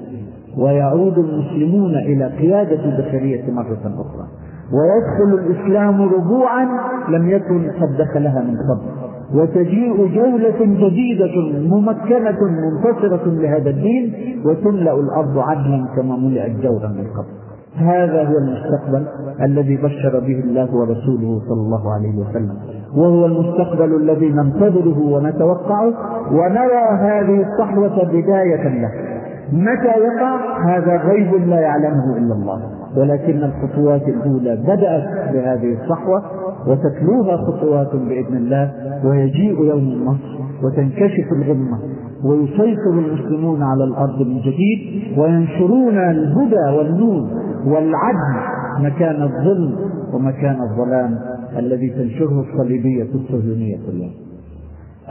ويعود 0.58 1.17
المسلمون 1.17 1.96
إلى 1.96 2.25
قيادة 2.25 2.86
البشرية 2.86 3.51
مرة 3.51 3.84
أخرى. 3.86 4.27
ويدخل 4.74 5.39
الإسلام 5.39 6.01
ربوعا 6.01 6.67
لم 7.10 7.29
يكن 7.29 7.72
قد 7.81 7.98
دخلها 7.98 8.41
من 8.41 8.55
قبل. 8.58 9.01
وتجيء 9.39 9.96
جولة 10.15 10.60
جديدة 10.60 11.60
ممكنة 11.70 12.39
منتصرة 12.41 13.25
لهذا 13.25 13.70
الدين 13.70 14.13
وتملأ 14.46 15.00
الأرض 15.00 15.38
عدلا 15.38 15.88
كما 15.96 16.17
ملئت 16.17 16.60
جورا 16.63 16.88
من 16.88 17.08
قبل. 17.17 17.31
هذا 17.75 18.24
هو 18.24 18.38
المستقبل 18.38 19.05
الذي 19.41 19.77
بشر 19.77 20.20
به 20.20 20.39
الله 20.39 20.75
ورسوله 20.75 21.41
صلى 21.50 21.62
الله 21.62 21.93
عليه 21.93 22.15
وسلم. 22.20 22.58
وهو 22.96 23.25
المستقبل 23.25 23.96
الذي 23.96 24.29
ننتظره 24.29 25.00
ونتوقعه 25.00 25.93
ونرى 26.31 26.84
هذه 27.00 27.46
الصحوة 27.48 28.03
بداية 28.05 28.81
له. 28.81 29.10
متى 29.53 29.93
يقع؟ 30.00 30.63
هذا 30.65 30.98
غيب 30.98 31.50
لا 31.50 31.60
يعلمه 31.60 32.17
إلا 32.17 32.33
الله. 32.33 32.62
ولكن 32.98 33.43
الخطوات 33.43 34.01
الأولى 34.07 34.55
بدأت 34.55 35.33
بهذه 35.33 35.77
الصحوة 35.83 36.24
وتتلوها 36.67 37.38
خطوات 37.38 37.95
بإذن 37.95 38.38
الله 38.38 38.71
ويجيء 39.05 39.63
يوم 39.63 39.79
النصر 39.79 40.39
وتنكشف 40.63 41.31
الغمة 41.31 41.79
ويسيطر 42.24 42.89
المسلمون 42.89 43.63
على 43.63 43.83
الأرض 43.83 44.21
من 44.21 44.39
جديد 44.39 45.17
وينشرون 45.17 45.98
الهدى 45.98 46.77
والنور 46.77 47.27
والعدل 47.65 48.36
مكان 48.79 49.21
الظلم 49.24 49.75
ومكان 50.13 50.62
الظلام 50.62 51.19
الذي 51.57 51.89
تنشره 51.89 52.41
الصليبية 52.41 53.07
الصهيونية 53.15 53.77
اليوم 53.89 54.12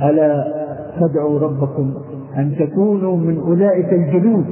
ألا 0.03 0.45
تدعوا 1.01 1.39
ربكم 1.39 1.95
أن 2.37 2.55
تكونوا 2.59 3.17
من 3.17 3.39
أولئك 3.39 3.93
الجنود 3.93 4.45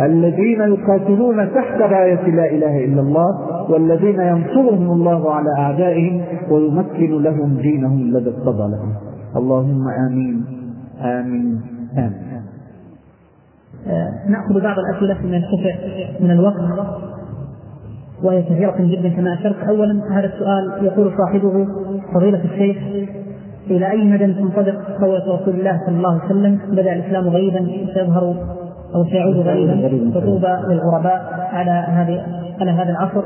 الذين 0.00 0.60
يقاتلون 0.60 1.36
تحت 1.54 1.80
راية 1.80 2.30
لا 2.30 2.50
إله 2.50 2.84
إلا 2.84 3.00
الله 3.00 3.26
والذين 3.70 4.20
ينصرهم 4.20 4.90
الله 4.92 5.30
على 5.30 5.48
أعدائهم 5.58 6.22
ويمكن 6.50 7.22
لهم 7.22 7.56
دينهم 7.56 8.00
الذي 8.00 8.30
ارتضى 8.30 8.70
لهم. 8.70 8.92
اللهم 9.36 9.88
آمين. 9.88 10.44
آمين. 11.00 11.60
آمين. 11.98 12.42
آه، 13.86 14.28
نأخذ 14.28 14.62
بعض 14.62 14.76
الأسئلة 14.78 15.26
من 15.26 15.34
الكفع 15.34 15.74
من 16.20 16.30
الوقت. 16.30 16.56
وهي 18.22 18.42
كثيرة 18.42 18.76
جدا 18.78 19.08
كما 19.08 19.34
أشرت. 19.34 19.68
أولا 19.68 20.00
هذا 20.12 20.26
السؤال 20.26 20.84
يقول 20.84 21.12
صاحبه 21.18 21.66
فضيلة 22.14 22.44
الشيخ 22.44 22.76
إلى 23.70 23.90
أي 23.90 24.04
مدى 24.04 24.34
تنطبق 24.34 24.74
قولة 25.00 25.34
رسول 25.34 25.54
الله 25.54 25.80
صلى 25.86 25.96
الله 25.96 26.12
عليه 26.12 26.24
وسلم؟ 26.24 26.58
بدأ 26.72 26.92
الإسلام 26.92 27.28
غريبا 27.28 27.66
سيظهر 27.94 28.34
أو 28.94 29.04
سيعود 29.04 29.36
غريبا. 29.36 30.10
فطوبى 30.20 30.56
للغرباء 30.68 31.48
على 31.52 31.70
هذه 31.70 32.26
على 32.60 32.70
هذا 32.70 32.90
العصر. 32.90 33.22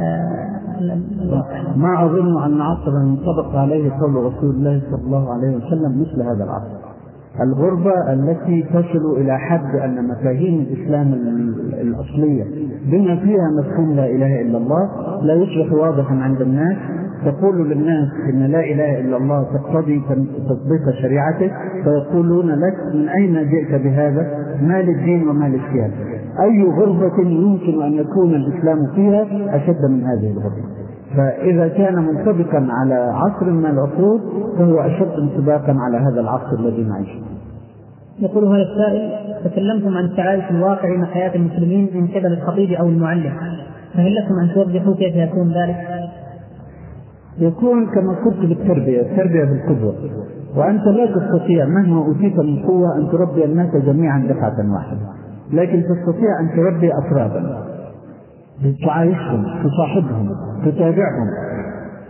آه، 0.00 0.52
ما 1.76 2.04
أظن 2.04 2.42
أن 2.42 2.60
عصرا 2.60 3.02
ينطبق 3.02 3.56
عليه 3.56 3.90
قول 3.90 4.14
رسول 4.14 4.50
الله 4.50 4.82
صلى 4.90 5.06
الله 5.06 5.32
عليه 5.32 5.56
وسلم 5.56 6.00
مثل 6.00 6.22
هذا 6.22 6.44
العصر. 6.44 6.92
الغربة 7.40 8.12
التي 8.12 8.62
تصل 8.62 9.16
إلى 9.16 9.38
حد 9.38 9.74
أن 9.84 10.08
مفاهيم 10.08 10.60
الإسلام 10.60 11.12
الأصلية 11.72 12.44
بما 12.86 13.16
فيها 13.16 13.50
مفهوم 13.60 13.92
لا 13.96 14.06
إله 14.06 14.40
إلا 14.40 14.58
الله 14.58 14.90
لا 15.22 15.34
يصبح 15.34 15.72
واضحا 15.72 16.14
عند 16.14 16.40
الناس 16.40 16.76
تقول 17.24 17.70
للناس 17.70 18.08
إن 18.28 18.42
لا 18.42 18.60
إله 18.60 19.00
إلا 19.00 19.16
الله 19.16 19.42
تقتضي 19.42 20.02
تطبيق 20.48 20.94
شريعته 21.02 21.50
فيقولون 21.84 22.50
لك 22.50 22.94
من 22.94 23.08
أين 23.08 23.50
جئت 23.50 23.82
بهذا؟ 23.82 24.26
ما 24.62 24.82
للدين 24.82 25.28
وما 25.28 25.44
للسياسه؟ 25.44 26.12
أي 26.40 26.62
غربه 26.62 27.18
يمكن 27.18 27.82
أن 27.82 27.92
يكون 27.92 28.34
الإسلام 28.34 28.86
فيها 28.94 29.26
أشد 29.56 29.84
من 29.90 30.04
هذه 30.04 30.32
الغربه؟ 30.32 30.82
فإذا 31.16 31.68
كان 31.68 31.94
منطبقا 31.94 32.66
على 32.70 32.94
عصر 32.94 33.50
من 33.50 33.66
العصور 33.66 34.20
فهو 34.58 34.80
أشد 34.80 35.12
انطباقا 35.18 35.76
على 35.78 35.96
هذا 35.96 36.20
العصر 36.20 36.58
الذي 36.58 36.82
نعيش 36.82 37.08
يقول 38.18 38.44
هذا 38.44 38.62
السائل 38.62 39.10
تكلمتم 39.44 39.96
عن 39.96 40.04
التعايش 40.04 40.44
الواقعي 40.50 40.96
مع 40.96 41.06
حياة 41.06 41.34
المسلمين 41.34 41.90
من 41.94 42.06
قبل 42.06 42.32
الخطيب 42.32 42.72
أو 42.72 42.88
المعلم 42.88 43.32
فهل 43.94 44.14
لكم 44.14 44.34
أن 44.38 44.54
توضحوا 44.54 44.94
كيف 44.94 45.16
يكون 45.16 45.48
ذلك؟ 45.48 45.76
يكون 47.38 47.86
كما 47.86 48.14
قلت 48.24 48.38
بالتربية 48.38 49.00
التربية 49.00 49.44
بالقدوة. 49.44 49.94
وأنت 50.56 50.86
لا 50.86 51.06
تستطيع 51.06 51.66
مهما 51.66 52.06
أوتيت 52.06 52.38
من 52.38 52.62
قوة 52.62 52.96
أن 52.96 53.08
تربي 53.12 53.44
الناس 53.44 53.76
جميعا 53.76 54.18
دفعة 54.18 54.72
واحدة. 54.74 55.00
لكن 55.52 55.82
تستطيع 55.82 56.40
أن 56.40 56.56
تربي 56.56 56.90
أفرادا. 56.98 57.58
تعايشهم 58.86 59.44
تصاحبهم 59.64 60.30
تتابعهم. 60.64 61.28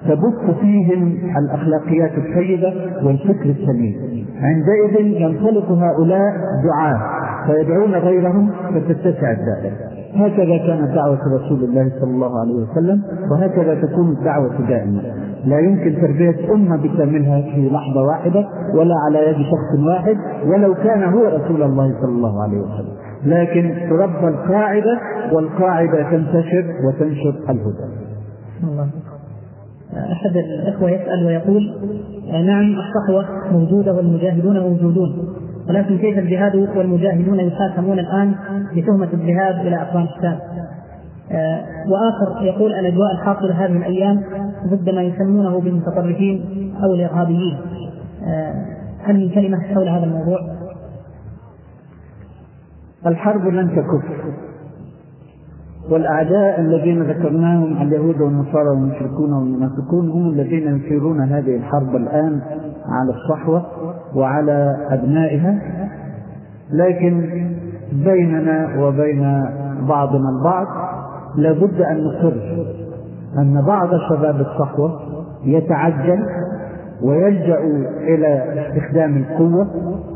تبث 0.08 0.58
فيهم 0.60 1.18
الأخلاقيات 1.38 2.12
الطيبة 2.18 2.74
والفكر 3.06 3.50
السليم. 3.50 4.26
عندئذ 4.40 5.06
ينطلق 5.06 5.72
هؤلاء 5.72 6.32
دعاة. 6.64 7.22
فيدعون 7.46 7.94
غيرهم 7.94 8.50
فتتسع 8.74 9.30
الدائرة 9.30 9.91
هكذا 10.14 10.56
كانت 10.66 10.94
دعوة 10.94 11.18
رسول 11.34 11.64
الله 11.64 11.92
صلى 12.00 12.10
الله 12.10 12.40
عليه 12.40 12.54
وسلم 12.54 13.02
وهكذا 13.30 13.74
تكون 13.74 14.08
الدعوة 14.08 14.68
دائما. 14.68 15.02
لا 15.44 15.58
يمكن 15.58 16.00
تربية 16.00 16.54
أمة 16.54 16.76
بكاملها 16.76 17.40
في 17.40 17.68
لحظة 17.68 18.02
واحدة 18.02 18.48
ولا 18.74 18.94
على 19.06 19.28
يد 19.28 19.36
شخص 19.36 19.86
واحد 19.86 20.16
ولو 20.46 20.74
كان 20.74 21.02
هو 21.02 21.24
رسول 21.24 21.62
الله 21.62 21.94
صلى 22.00 22.10
الله 22.10 22.42
عليه 22.42 22.58
وسلم. 22.58 22.94
لكن 23.24 23.74
تربى 23.90 24.28
القاعدة 24.28 24.98
والقاعدة 25.32 26.10
تنتشر 26.10 26.64
وتنشر 26.86 27.34
الهدى. 27.50 27.84
الله 28.64 28.88
أحد 30.12 30.36
الإخوة 30.36 30.90
يسأل 30.90 31.26
ويقول 31.26 31.62
نعم 32.46 32.74
الصحوة 32.74 33.24
موجودة 33.52 33.92
والمجاهدون 33.92 34.60
موجودون. 34.60 35.08
ولكن 35.68 35.98
كيف 35.98 36.18
الجهاد 36.18 36.54
والمجاهدون 36.76 37.40
يحاكمون 37.40 37.98
الآن 37.98 38.34
بتهمة 38.76 39.08
الذهاب 39.12 39.66
إلى 39.66 39.82
أفغانستان؟ 39.82 40.38
آه 41.32 41.64
وآخر 41.88 42.44
يقول 42.44 42.74
الأجواء 42.74 43.12
الحاصلة 43.12 43.64
هذه 43.64 43.76
الأيام 43.76 44.22
ضد 44.66 44.90
ما 44.90 45.02
يسمونه 45.02 45.60
بالمتطرفين 45.60 46.44
أو 46.84 46.94
الإرهابيين. 46.94 47.58
آه 48.26 48.54
هل 49.04 49.16
من 49.16 49.30
كلمة 49.30 49.60
حول 49.60 49.88
هذا 49.88 50.04
الموضوع؟ 50.04 50.38
الحرب 53.06 53.46
لن 53.46 53.68
تكف. 53.70 54.04
والأعداء 55.90 56.60
الذين 56.60 57.02
ذكرناهم 57.02 57.82
اليهود 57.82 58.20
والنصارى 58.20 58.68
والمشركون 58.68 59.32
والمنافقون 59.32 60.10
هم 60.10 60.28
الذين 60.28 60.76
يثيرون 60.76 61.20
هذه 61.20 61.56
الحرب 61.56 61.96
الآن 61.96 62.40
على 62.88 63.10
الصحوة 63.10 63.66
وعلى 64.14 64.76
أبنائها 64.90 65.58
لكن 66.70 67.28
بيننا 67.92 68.68
وبين 68.80 69.44
بعضنا 69.88 70.30
البعض 70.30 70.66
لابد 71.36 71.80
أن 71.80 72.04
نقر 72.04 72.64
أن 73.38 73.64
بعض 73.66 73.88
شباب 74.10 74.40
الصحوة 74.40 75.00
يتعجل 75.44 76.26
ويلجأ 77.02 77.58
إلى 78.00 78.44
استخدام 78.68 79.16
القوة 79.16 79.66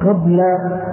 قبل 0.01 0.41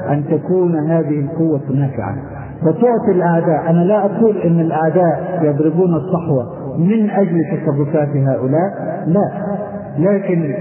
أن 0.10 0.24
تكون 0.32 0.76
هذه 0.76 1.20
القوة 1.20 1.62
نافعة. 1.74 2.43
فتعطي 2.66 3.12
الأعداء. 3.12 3.70
أنا 3.70 3.84
لا 3.84 4.06
أقول 4.06 4.38
أن 4.38 4.60
الأعداء 4.60 5.40
يضربون 5.42 5.96
الصحوة 5.96 6.46
من 6.78 7.10
أجل 7.10 7.42
تصرفات 7.52 8.10
هؤلاء 8.10 9.04
لا. 9.08 9.32
لكن 10.00 10.54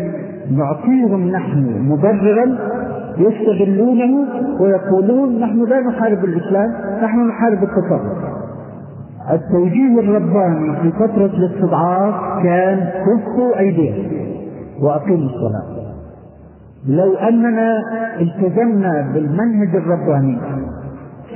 نعطيهم 0.51 1.29
نحن 1.29 1.89
مبررا 1.89 2.59
يستغلونه 3.19 4.27
ويقولون 4.61 5.41
نحن 5.41 5.65
لا 5.65 5.81
نحارب 5.81 6.25
الإسلام 6.25 6.71
نحن 7.03 7.29
نحارب 7.29 7.63
التطرف. 7.63 8.03
التوجيه 9.33 10.01
الرباني 10.01 10.77
في 10.83 10.91
فترة 10.93 11.27
الاستضعاف 11.27 12.43
كان 12.43 12.79
كفوا 12.79 13.59
أيديهم 13.59 14.07
وأقيموا 14.83 15.29
الصلاة. 15.29 15.83
لو 16.89 17.15
أننا 17.15 17.83
التزمنا 18.21 19.11
بالمنهج 19.15 19.77
الرباني 19.77 20.39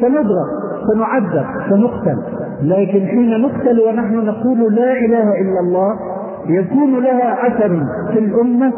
سنضرب 0.00 0.48
سنعذب 0.92 1.46
سنقتل. 1.70 2.18
لكن 2.62 3.06
حين 3.06 3.40
نقتل 3.40 3.80
ونحن 3.80 4.14
نقول 4.14 4.74
لا 4.74 4.92
إله 4.92 5.40
إلا 5.40 5.61
الله 5.61 5.96
يكون 6.48 7.02
لها 7.02 7.46
أثر 7.46 7.87
في 8.12 8.18
الأمة 8.18 8.72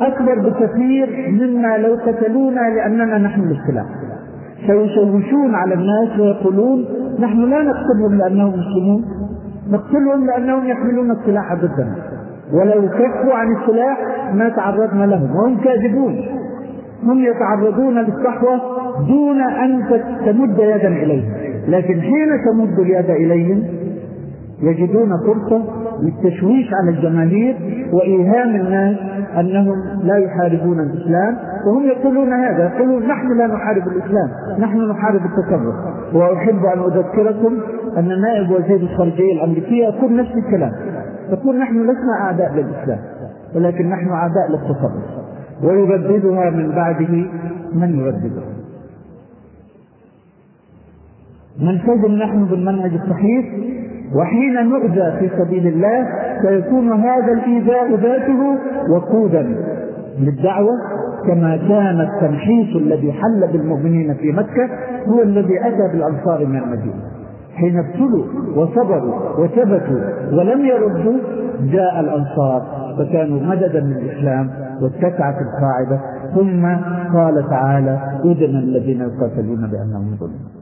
أكبر 0.00 0.38
بكثير 0.38 1.36
مما 1.40 1.78
لو 1.78 1.94
قتلونا 2.06 2.60
لأننا 2.60 3.18
نحمل 3.18 3.50
السلاح 3.50 3.86
سيشوشون 4.66 5.54
على 5.54 5.74
الناس 5.74 6.20
ويقولون 6.20 6.84
نحن 7.20 7.50
لا 7.50 7.62
نقتلهم 7.62 8.18
لأنهم 8.18 8.52
مسلمون 8.52 9.04
نقتلهم 9.70 10.26
لأنهم 10.26 10.66
يحملون 10.66 11.10
السلاح 11.10 11.54
ضدنا. 11.54 11.94
ولو 12.52 12.88
كفوا 12.88 13.34
عن 13.34 13.56
السلاح 13.56 13.98
ما 14.34 14.48
تعرضنا 14.48 15.04
لهم 15.04 15.36
وهم 15.36 15.60
كاذبون. 15.60 16.20
هم 17.02 17.18
يتعرضون 17.18 17.98
للصحوة 17.98 18.60
دون 19.08 19.40
أن 19.40 19.82
تمد 20.26 20.58
يدا 20.58 20.88
إليهم 20.88 21.32
لكن 21.68 22.00
حين 22.00 22.28
تمد 22.46 22.78
اليد 22.78 23.10
إليهم 23.10 23.62
يجدون 24.62 25.10
فرصة 25.26 25.64
للتشويش 26.02 26.66
على 26.74 26.90
الجماهير 26.90 27.56
وإيهام 27.92 28.56
الناس 28.56 28.96
أنهم 29.38 29.76
لا 30.02 30.16
يحاربون 30.16 30.80
الإسلام. 30.80 31.36
وهم 31.66 31.84
يقولون 31.84 32.32
هذا 32.32 32.64
يقولون 32.64 33.06
نحن 33.06 33.38
لا 33.38 33.46
نحارب 33.46 33.88
الإسلام 33.88 34.28
نحن 34.58 34.90
نحارب 34.90 35.20
التكرر. 35.24 35.74
وأحب 36.14 36.64
أن 36.64 36.78
أذكركم 36.78 37.58
أن 37.98 38.20
نائب 38.20 38.50
وزير 38.50 38.76
الخارجية 38.76 39.32
الأمريكية 39.32 39.84
يقول 39.84 40.16
نفس 40.16 40.30
الكلام 40.34 40.72
يقول 41.30 41.58
نحن 41.58 41.82
لسنا 41.82 42.20
أعداء 42.20 42.52
للإسلام 42.54 42.98
ولكن 43.54 43.90
نحن 43.90 44.08
أعداء 44.08 44.50
للتصرف 44.50 45.20
ويرددها 45.62 46.50
من 46.50 46.68
بعده 46.74 47.24
من 47.74 47.98
يرددها 47.98 48.59
نلتزم 51.62 52.12
نحن 52.12 52.44
بالمنهج 52.44 52.92
الصحيح 52.94 53.44
وحين 54.14 54.68
نؤذى 54.68 55.12
في 55.18 55.30
سبيل 55.38 55.66
الله 55.66 56.06
سيكون 56.42 56.92
هذا 56.92 57.32
الإيذاء 57.32 57.94
ذاته 57.94 58.58
وقودا 58.90 59.56
للدعوة 60.18 60.72
كما 61.26 61.56
كان 61.56 62.00
التمحيص 62.00 62.76
الذي 62.76 63.12
حل 63.12 63.48
بالمؤمنين 63.52 64.14
في 64.14 64.32
مكة 64.32 64.68
هو 65.08 65.22
الذي 65.22 65.60
أتى 65.60 65.88
بالأنصار 65.92 66.46
من 66.46 66.56
المدينة. 66.56 67.02
حين 67.54 67.78
ابتلوا 67.78 68.24
وصبروا 68.56 69.14
وثبتوا 69.38 70.00
ولم 70.32 70.64
يردوا 70.64 71.18
جاء 71.72 72.00
الأنصار 72.00 72.62
فكانوا 72.98 73.40
مددا 73.40 73.80
من 73.80 73.92
الإسلام 73.92 74.50
واتسعت 74.82 75.34
القاعدة 75.40 76.00
ثم 76.34 76.66
قال 77.16 77.48
تعالى 77.50 77.98
أذن 78.24 78.56
الذين 78.56 79.00
يقاتلون 79.00 79.70
بأنهم 79.70 80.16
ظلموا 80.20 80.59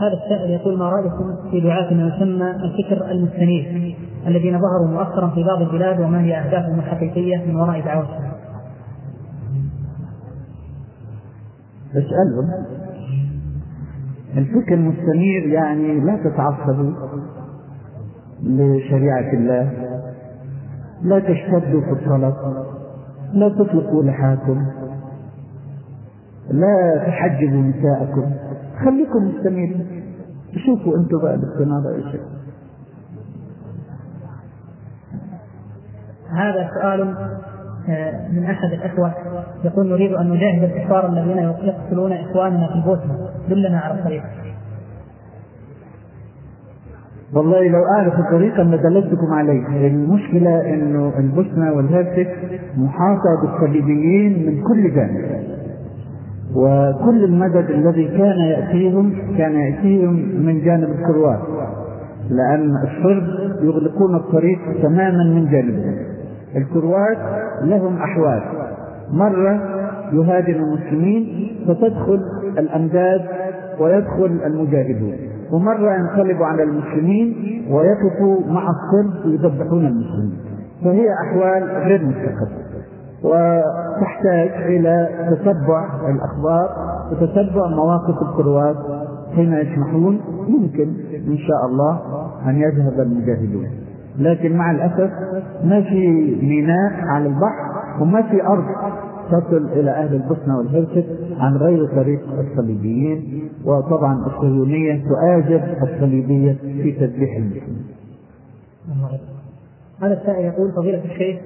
هذا 0.00 0.12
السائل 0.24 0.50
يقول 0.50 0.78
ما 0.78 0.88
رأيكم 0.88 1.50
في 1.50 1.60
دعاة 1.60 1.94
ما 1.94 2.08
يسمى 2.08 2.50
الفكر 2.50 3.10
المستنير 3.10 3.96
الذين 4.26 4.60
ظهروا 4.60 4.88
مؤخرا 4.88 5.28
في 5.28 5.44
بعض 5.44 5.62
البلاد 5.62 6.00
وما 6.00 6.20
هي 6.20 6.38
أهدافهم 6.38 6.78
الحقيقية 6.78 7.36
من 7.46 7.56
وراء 7.56 7.80
دعوتهم؟ 7.80 8.32
اسألهم 11.90 12.50
الفكر 14.36 14.74
المستنير 14.74 15.46
يعني 15.46 16.00
لا 16.00 16.16
تتعصبوا 16.16 16.92
لشريعة 18.42 19.32
الله 19.32 19.72
لا 21.02 21.18
تشتدوا 21.18 21.80
في 21.80 21.92
الطلب 21.92 22.34
لا 23.32 23.48
تطلقوا 23.48 24.02
لحاكم. 24.02 24.66
لا 26.52 27.04
تحجبوا 27.06 27.62
نساءكم. 27.62 28.32
خليكم 28.84 29.28
مستمرين 29.28 29.86
شوفوا 30.66 30.96
أنتم 30.96 31.18
بقى 31.22 31.38
باستنارة 31.38 31.94
إيش 31.96 32.20
هذا 36.36 36.70
سؤال 36.74 37.14
آه، 37.88 38.28
من 38.32 38.44
أحد 38.44 38.72
الأخوة 38.72 39.12
يقول 39.64 39.88
نريد 39.88 40.12
أن 40.12 40.30
نجاهد 40.30 40.62
الكفار 40.62 41.08
الذين 41.08 41.38
يقتلون 41.38 42.12
إخواننا 42.12 42.66
في 42.68 42.74
البوسنة. 42.74 43.16
دلنا 43.48 43.78
على 43.80 43.98
الطريق. 43.98 44.22
والله 47.34 47.68
لو 47.68 47.84
أعرف 47.98 48.18
الطريقة 48.18 48.62
لدللتكم 48.62 49.32
عليه. 49.32 49.86
المشكلة 49.86 50.74
إنه 50.74 51.12
البوسنة 51.18 51.72
والهرسك 51.72 52.36
محاطة 52.76 53.42
بالصليبيين 53.42 54.46
من 54.46 54.62
كل 54.64 54.94
جانب. 54.94 55.51
وكل 56.56 57.24
المدد 57.24 57.70
الذي 57.70 58.08
كان 58.08 58.38
يأتيهم 58.38 59.12
كان 59.38 59.52
يأتيهم 59.54 60.14
من 60.46 60.64
جانب 60.64 60.88
الكروات 60.88 61.40
لأن 62.30 62.70
الصرب 62.76 63.24
يغلقون 63.64 64.14
الطريق 64.16 64.58
تماما 64.82 65.24
من 65.24 65.50
جانبهم. 65.50 65.96
الكروات 66.56 67.18
لهم 67.62 67.96
أحوال. 67.96 68.42
مرة 69.12 69.60
يهاجم 70.12 70.54
المسلمين 70.54 71.52
فتدخل 71.68 72.20
الأمداد 72.58 73.20
ويدخل 73.80 74.40
المجاهدون 74.46 75.14
ومرة 75.52 75.94
ينقلبوا 75.94 76.46
على 76.46 76.62
المسلمين 76.62 77.34
ويقفوا 77.70 78.52
مع 78.52 78.62
الصرب 78.70 79.26
ويذبحون 79.26 79.86
المسلمين. 79.86 80.38
فهي 80.84 81.06
أحوال 81.26 81.62
غير 81.62 82.06
مستقرة. 82.06 82.71
وتحتاج 83.24 84.50
إلى 84.50 85.08
تتبع 85.30 86.10
الأخبار 86.10 86.68
وتتبع 87.12 87.66
مواقف 87.68 88.22
الكروات. 88.22 88.76
حين 89.34 89.52
يسمحون 89.52 90.20
يمكن 90.48 90.88
إن 91.28 91.38
شاء 91.38 91.66
الله 91.66 92.00
أن 92.46 92.56
يذهب 92.56 93.00
المجاهدون. 93.00 93.66
لكن 94.18 94.56
مع 94.56 94.70
الأسف 94.70 95.10
ما 95.64 95.82
في 95.82 96.08
ميناء 96.42 96.92
على 96.92 97.26
البحر 97.26 97.72
وما 98.00 98.22
في 98.22 98.46
أرض 98.46 98.64
تصل 99.30 99.66
إلى 99.72 99.90
أهل 99.90 100.14
البوسنة 100.14 100.58
والهرسك 100.58 101.06
عن 101.38 101.56
غير 101.56 101.86
طريق 101.86 102.20
الصليبيين. 102.38 103.48
وطبعا 103.64 104.26
الصهيونية 104.26 105.04
تؤاجر 105.08 105.62
الصليبية 105.82 106.52
في 106.52 106.92
تذبيح 106.92 107.36
المسلمين. 107.36 107.86
هذا 110.02 110.12
السائل 110.12 110.44
يقول 110.44 110.72
فضيلة 110.72 111.04
الشيخ 111.04 111.40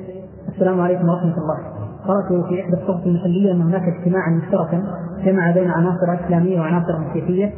السلام 0.57 0.81
عليكم 0.81 1.09
ورحمة 1.09 1.37
الله. 1.39 1.59
قرأت 2.07 2.47
في 2.49 2.61
إحدى 2.61 2.77
الصحف 2.83 3.07
المحلية 3.07 3.53
أن 3.53 3.61
هناك 3.61 3.83
اجتماعا 3.83 4.31
مشتركا 4.31 4.83
جمع 5.25 5.51
بين 5.51 5.71
عناصر 5.71 6.15
إسلامية 6.27 6.61
وعناصر 6.61 6.99
مسيحية 6.99 7.53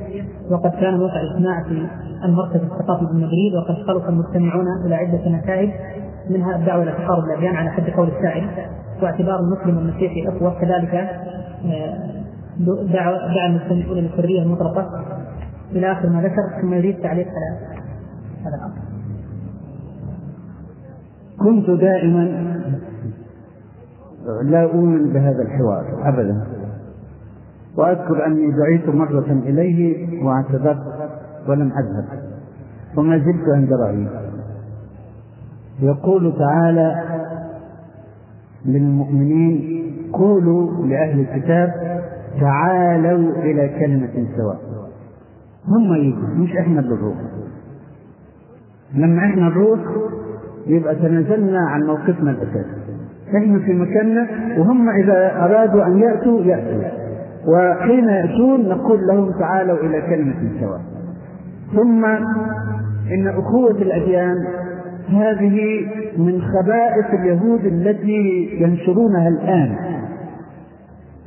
وقد 0.50 0.70
كان 0.70 0.98
موقع 0.98 1.20
الاجتماع 1.20 1.62
في 1.62 1.86
المركز 2.24 2.60
الثقافي 2.60 3.04
بمدريد 3.04 3.54
وقد 3.54 3.74
خلص 3.86 4.04
المجتمعون 4.04 4.66
إلى 4.86 4.94
عدة 4.94 5.28
نتائج 5.28 5.70
منها 6.30 6.56
الدعوة 6.56 6.82
إلى 6.82 6.92
تقارب 6.92 7.24
الأديان 7.24 7.56
على 7.56 7.70
حد 7.70 7.90
قول 7.90 8.08
السائل 8.08 8.48
واعتبار 9.02 9.40
المسلم 9.40 9.76
والمسيحي 9.76 10.28
أخوة 10.28 10.60
كذلك 10.60 10.94
آه، 10.94 11.98
دعوة 12.92 13.34
دعا 13.34 13.46
المجتمعون 13.46 13.98
للحرية 13.98 14.42
المطلقة 14.42 15.04
إلى 15.72 15.92
آخر 15.92 16.08
ما 16.08 16.22
ذكر 16.22 16.62
ثم 16.62 16.74
يريد 16.74 17.00
تعليق 17.02 17.26
على 17.26 17.58
هذا 18.44 18.56
الأمر. 18.56 18.88
كنت 21.38 21.70
دائما 21.70 22.57
لا 24.42 24.62
أؤمن 24.64 25.12
بهذا 25.12 25.42
الحوار 25.42 25.84
أبدا. 26.08 26.46
وأذكر 27.76 28.26
أني 28.26 28.50
دعيت 28.50 28.88
مرة 28.88 29.32
إليه 29.32 30.24
واعتذرت 30.24 31.10
ولم 31.48 31.72
أذهب 31.72 32.04
وما 32.96 33.18
زلت 33.18 33.48
عند 33.54 33.72
رأيي. 33.72 34.08
يقول 35.82 36.38
تعالى 36.38 37.02
للمؤمنين 38.64 39.78
قولوا 40.12 40.86
لأهل 40.86 41.20
الكتاب 41.20 41.72
تعالوا 42.40 43.32
إلى 43.36 43.68
كلمة 43.80 44.26
سواء. 44.36 44.60
هم 45.68 45.94
يجوا 45.94 46.28
مش 46.36 46.56
إحنا 46.56 46.80
اللي 46.80 46.94
نروح 46.94 47.16
لما 48.94 49.24
إحنا 49.26 49.42
نروح 49.48 49.80
يبقى 50.66 50.94
تنازلنا 50.94 51.58
عن 51.68 51.82
موقفنا 51.82 52.30
الأساسي. 52.30 52.87
نحن 53.34 53.58
في 53.58 53.72
مكاننا 53.72 54.26
وهم 54.58 54.88
إذا 54.90 55.32
أرادوا 55.36 55.86
أن 55.86 55.98
يأتوا 55.98 56.40
يأتوا. 56.42 56.82
وحين 57.48 58.08
يأتون 58.08 58.68
نقول 58.68 59.06
لهم 59.06 59.32
تعالوا 59.38 59.78
إلى 59.78 60.00
كلمة 60.00 60.34
سواء 60.60 60.80
ثم 61.74 62.04
إن 63.14 63.28
أخوة 63.28 63.70
الأديان 63.70 64.36
هذه 65.08 65.86
من 66.18 66.42
خبائث 66.42 67.20
اليهود 67.20 67.64
التي 67.64 68.48
ينشرونها 68.60 69.28
الآن. 69.28 69.76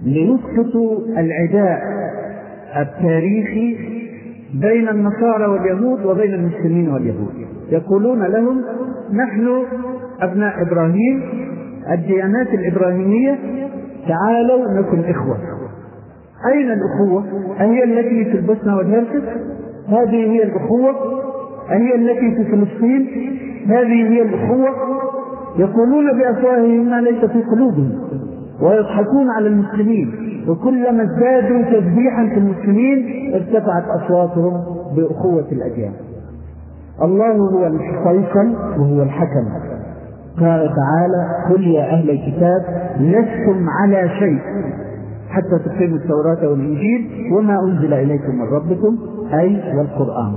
ليسقطوا 0.05 0.99
العداء 1.17 1.81
التاريخي 2.77 3.77
بين 4.53 4.89
النصارى 4.89 5.45
واليهود 5.45 6.05
وبين 6.05 6.33
المسلمين 6.33 6.89
واليهود. 6.89 7.33
يقولون 7.71 8.23
لهم 8.23 8.61
نحن 9.13 9.63
أبناء 10.21 10.61
إبراهيم 10.61 11.40
الديانات 11.91 12.47
الإبراهيمية 12.47 13.39
تعالوا 14.07 14.71
نكن 14.71 15.09
إخوة 15.09 15.37
أين 16.53 16.71
الأخوة؟ 16.71 17.23
أهي 17.59 17.83
التي 17.83 18.25
في 18.31 18.37
البوسنة 18.37 18.77
والهرسك؟ 18.77 19.23
هذه 19.87 20.31
هي 20.31 20.43
الأخوة 20.43 20.89
أهي 21.71 21.95
التي 21.95 22.35
في 22.35 22.51
فلسطين؟ 22.51 23.07
هذه 23.67 24.09
هي 24.09 24.21
الأخوة 24.21 24.69
يقولون 25.57 26.17
بأفواههم 26.17 26.89
ما 26.89 27.01
ليس 27.01 27.25
في 27.25 27.41
قلوبهم 27.43 27.91
ويضحكون 28.61 29.29
على 29.29 29.47
المسلمين 29.47 30.11
وكلما 30.47 31.03
ازدادوا 31.03 31.61
تسبيحا 31.61 32.27
في 32.27 32.37
المسلمين 32.37 33.31
ارتفعت 33.35 33.83
أصواتهم 33.87 34.53
بأخوة 34.95 35.45
الأديان 35.51 35.91
الله 37.03 37.31
هو 37.31 37.67
الفيصل 37.67 38.55
وهو 38.79 39.03
الحكم 39.03 39.47
قال 40.39 40.69
تعالى 40.75 41.27
قل 41.49 41.67
يا 41.67 41.83
أهل 41.83 42.09
الكتاب 42.09 42.61
لستم 42.99 43.65
على 43.69 44.09
شيء 44.19 44.39
حتى 45.29 45.59
تقيموا 45.65 45.97
التوراة 45.97 46.49
والإنجيل 46.49 47.31
وما 47.37 47.55
أنزل 47.67 47.93
إليكم 47.93 48.35
من 48.35 48.47
ربكم 48.55 48.97
أي 49.33 49.77
والقرآن. 49.77 50.33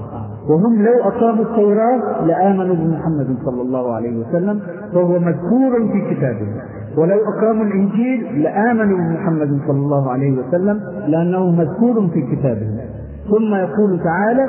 وهم 0.49 0.83
لو 0.83 1.03
أقاموا 1.03 1.45
التوراة 1.45 2.25
لآمنوا 2.27 2.75
بمحمد 2.75 3.37
صلى 3.45 3.63
الله 3.63 3.95
عليه 3.95 4.19
وسلم 4.19 4.61
فهو 4.95 5.19
مذكور 5.19 5.93
في 5.93 6.15
كتابهم 6.15 6.57
ولو 6.99 7.17
أقاموا 7.29 7.65
الإنجيل 7.65 8.43
لآمنوا 8.43 8.99
بمحمد 8.99 9.61
صلى 9.67 9.79
الله 9.79 10.11
عليه 10.11 10.39
وسلم 10.39 10.81
لأنه 11.07 11.51
مذكور 11.51 12.09
في 12.09 12.23
كتابهم 12.37 12.79
ثم 13.31 13.55
يقول 13.55 14.01
تعالى 14.05 14.47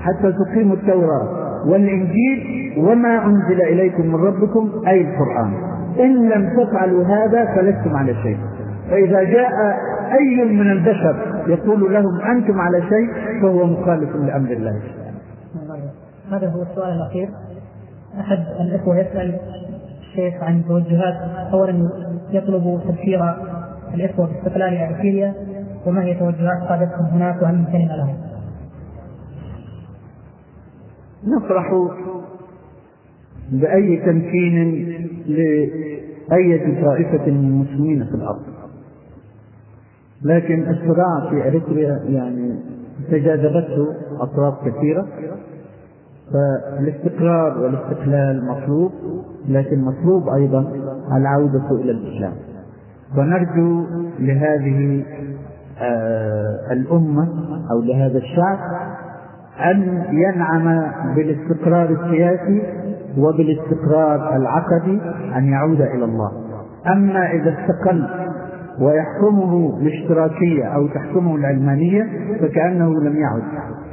حتى 0.00 0.32
تقيموا 0.32 0.76
التوراة 0.76 1.28
والإنجيل 1.68 2.65
وما 2.76 3.24
أنزل 3.24 3.62
إليكم 3.62 4.06
من 4.06 4.14
ربكم 4.14 4.82
أي 4.86 5.00
القرآن. 5.00 5.54
إن 6.00 6.28
لم 6.28 6.64
تفعلوا 6.64 7.04
هذا 7.04 7.54
فلستم 7.54 7.96
على 7.96 8.14
شيء. 8.22 8.38
فإذا 8.90 9.22
جاء 9.22 9.52
أي 10.12 10.44
من 10.44 10.70
البشر 10.70 11.16
يقول 11.46 11.94
لهم 11.94 12.20
أنتم 12.20 12.60
على 12.60 12.82
شيء 12.82 13.40
فهو 13.42 13.66
مخالف 13.66 14.16
لأمر 14.16 14.50
الله. 14.50 14.82
هذا 16.32 16.48
هو 16.48 16.62
السؤال 16.62 16.92
الأخير. 16.92 17.28
أحد 18.20 18.38
الإخوة 18.60 18.98
يسأل 18.98 19.38
الشيخ 20.00 20.42
عن 20.42 20.64
توجهات 20.68 21.14
أولا 21.52 21.90
يطلب 22.30 22.80
تبشير 22.88 23.34
الإخوة 23.94 24.26
باستقلال 24.26 24.76
أرسيليا 24.76 25.34
وما 25.86 26.02
هي 26.02 26.14
توجهات 26.14 26.62
قادتهم 26.68 27.06
هناك 27.06 27.42
وهل 27.42 27.54
من 27.54 27.64
كلمة 27.64 27.96
لهم؟ 27.96 28.16
نفرح 31.26 31.66
بأي 33.52 33.96
تمكين 33.96 34.84
لأية 35.26 36.82
طائفة 36.84 37.26
من 37.26 37.44
المسلمين 37.48 38.04
في 38.04 38.14
الأرض. 38.14 38.42
لكن 40.22 40.62
الصراع 40.70 41.30
في 41.30 41.48
أريتريا 41.48 42.00
يعني 42.08 42.54
تجاذبته 43.10 43.94
أطراف 44.20 44.54
كثيرة. 44.68 45.06
فالاستقرار 46.32 47.58
والاستقلال 47.58 48.44
مطلوب 48.44 48.92
لكن 49.48 49.80
مطلوب 49.84 50.28
أيضا 50.28 50.72
العودة 51.16 51.70
إلى 51.70 51.90
الإسلام. 51.90 52.32
ونرجو 53.18 53.84
لهذه 54.18 55.04
آه 55.80 56.72
الأمة 56.72 57.28
أو 57.70 57.80
لهذا 57.82 58.18
الشعب 58.18 58.58
أن 59.60 60.04
ينعم 60.12 60.90
بالاستقرار 61.14 61.90
السياسي 61.90 62.62
وبالاستقرار 63.18 64.36
العقدي 64.36 65.00
أن 65.36 65.44
يعود 65.44 65.80
إلى 65.80 66.04
الله. 66.04 66.32
أما 66.92 67.30
إذا 67.32 67.54
استقل 67.58 68.06
ويحكمه 68.80 69.78
الاشتراكية 69.80 70.64
أو 70.64 70.86
تحكمه 70.86 71.36
العلمانية 71.36 72.08
فكأنه 72.40 73.00
لم 73.00 73.16
يعد 73.16 73.42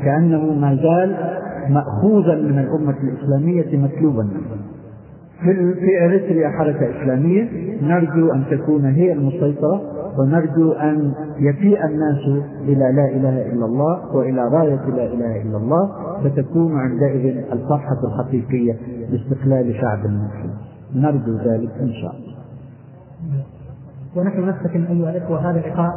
كأنه 0.03 0.53
ما 0.53 0.75
زال 0.75 1.15
مأخوذا 1.69 2.35
من 2.35 2.59
الأمة 2.59 2.95
الإسلامية 3.03 3.77
مسلوبا 3.77 4.29
في 5.43 5.73
في 5.73 6.05
اريتريا 6.05 6.49
حركة 6.49 6.89
إسلامية 7.01 7.47
نرجو 7.81 8.31
أن 8.33 8.43
تكون 8.51 8.85
هي 8.85 9.13
المسيطرة 9.13 9.81
ونرجو 10.17 10.71
أن 10.71 11.13
يفيء 11.39 11.85
الناس 11.85 12.43
إلى 12.61 12.91
لا 12.91 13.05
إله 13.15 13.51
إلا 13.51 13.65
الله 13.65 14.15
وإلى 14.15 14.47
راية 14.47 14.85
لا 14.89 15.05
إله 15.13 15.41
إلا 15.41 15.57
الله 15.57 15.91
فتكون 16.23 16.79
عندئذ 16.79 17.37
الفرحة 17.51 17.97
الحقيقية 18.03 18.77
لاستقلال 19.09 19.75
شعب 19.81 20.05
المسلم. 20.05 20.53
نرجو 20.95 21.37
ذلك 21.37 21.71
إن 21.81 21.93
شاء 21.93 22.15
الله. 22.15 22.33
ونحن 24.15 24.49
نختتم 24.49 24.85
أيها 24.89 25.09
الإخوة 25.09 25.49
هذا 25.49 25.59
اللقاء. 25.59 25.91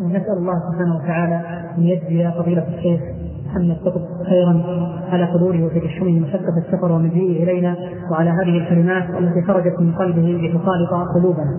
ونسال 0.00 0.36
الله 0.38 0.58
سبحانه 0.70 0.96
وتعالى 0.96 1.34
أن 1.78 1.82
يجزي 1.82 2.32
فضيلة 2.38 2.68
الشيخ 2.68 3.00
محمد 3.46 3.76
قطب 3.84 4.02
خيرا 4.26 4.62
على 5.08 5.26
حضوره 5.26 5.64
وتجشمه 5.64 6.20
مشقة 6.20 6.58
السفر 6.58 6.92
ومجيئه 6.92 7.42
إلينا 7.42 7.76
وعلى 8.10 8.30
هذه 8.30 8.58
الكلمات 8.58 9.10
التي 9.18 9.42
خرجت 9.42 9.80
من 9.80 9.92
قلبه 9.92 10.22
لتخالط 10.22 10.92
قلوبنا. 11.14 11.58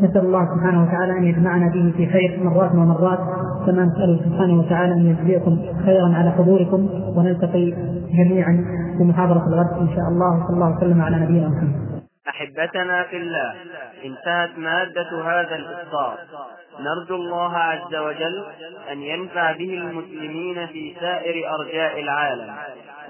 نسأل 0.00 0.26
الله 0.26 0.44
سبحانه 0.54 0.82
وتعالى 0.82 1.18
أن 1.18 1.24
يجمعنا 1.24 1.68
به 1.68 1.92
في 1.96 2.06
خير 2.06 2.40
مرات 2.44 2.74
ومرات 2.74 3.18
كما 3.66 3.84
نسأله 3.84 4.20
سبحانه 4.24 4.58
وتعالى 4.58 4.92
أن 4.94 5.06
يجزيكم 5.06 5.58
خيرا 5.84 6.08
على 6.14 6.30
حضوركم 6.30 6.88
ونلتقي 7.16 7.74
جميعا 8.18 8.64
في 8.98 9.04
محاضرة 9.04 9.46
الغد 9.46 9.80
إن 9.80 9.88
شاء 9.96 10.08
الله 10.08 10.44
وصلى 10.44 10.54
الله 10.54 10.76
وسلم 10.76 11.02
على 11.02 11.16
نبينا 11.20 11.48
محمد. 11.48 11.93
أحبتنا 12.28 13.02
في 13.02 13.16
الله. 13.16 13.54
انتهت 14.04 14.58
مادة 14.58 15.22
هذا 15.24 15.56
الإفطار 15.56 16.18
نرجو 16.80 17.14
الله 17.14 17.56
عز 17.56 17.94
وجل 17.94 18.44
أن 18.92 19.02
ينفع 19.02 19.52
به 19.52 19.74
المسلمين 19.74 20.66
في 20.66 20.96
سائر 21.00 21.54
أرجاء 21.54 22.00
العالم. 22.00 22.56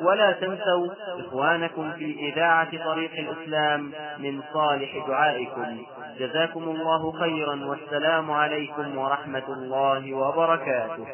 ولا 0.00 0.32
تنسوا 0.32 0.88
إخوانكم 1.18 1.92
في 1.92 2.32
إذاعة 2.32 2.84
طريق 2.84 3.10
الإسلام 3.12 3.92
من 4.18 4.42
صالح 4.52 5.06
دعائكم. 5.08 5.78
جزاكم 6.18 6.62
الله 6.62 7.12
خيرا 7.12 7.64
والسلام 7.64 8.30
عليكم 8.30 8.98
ورحمة 8.98 9.48
الله 9.48 10.14
وبركاته. 10.14 11.06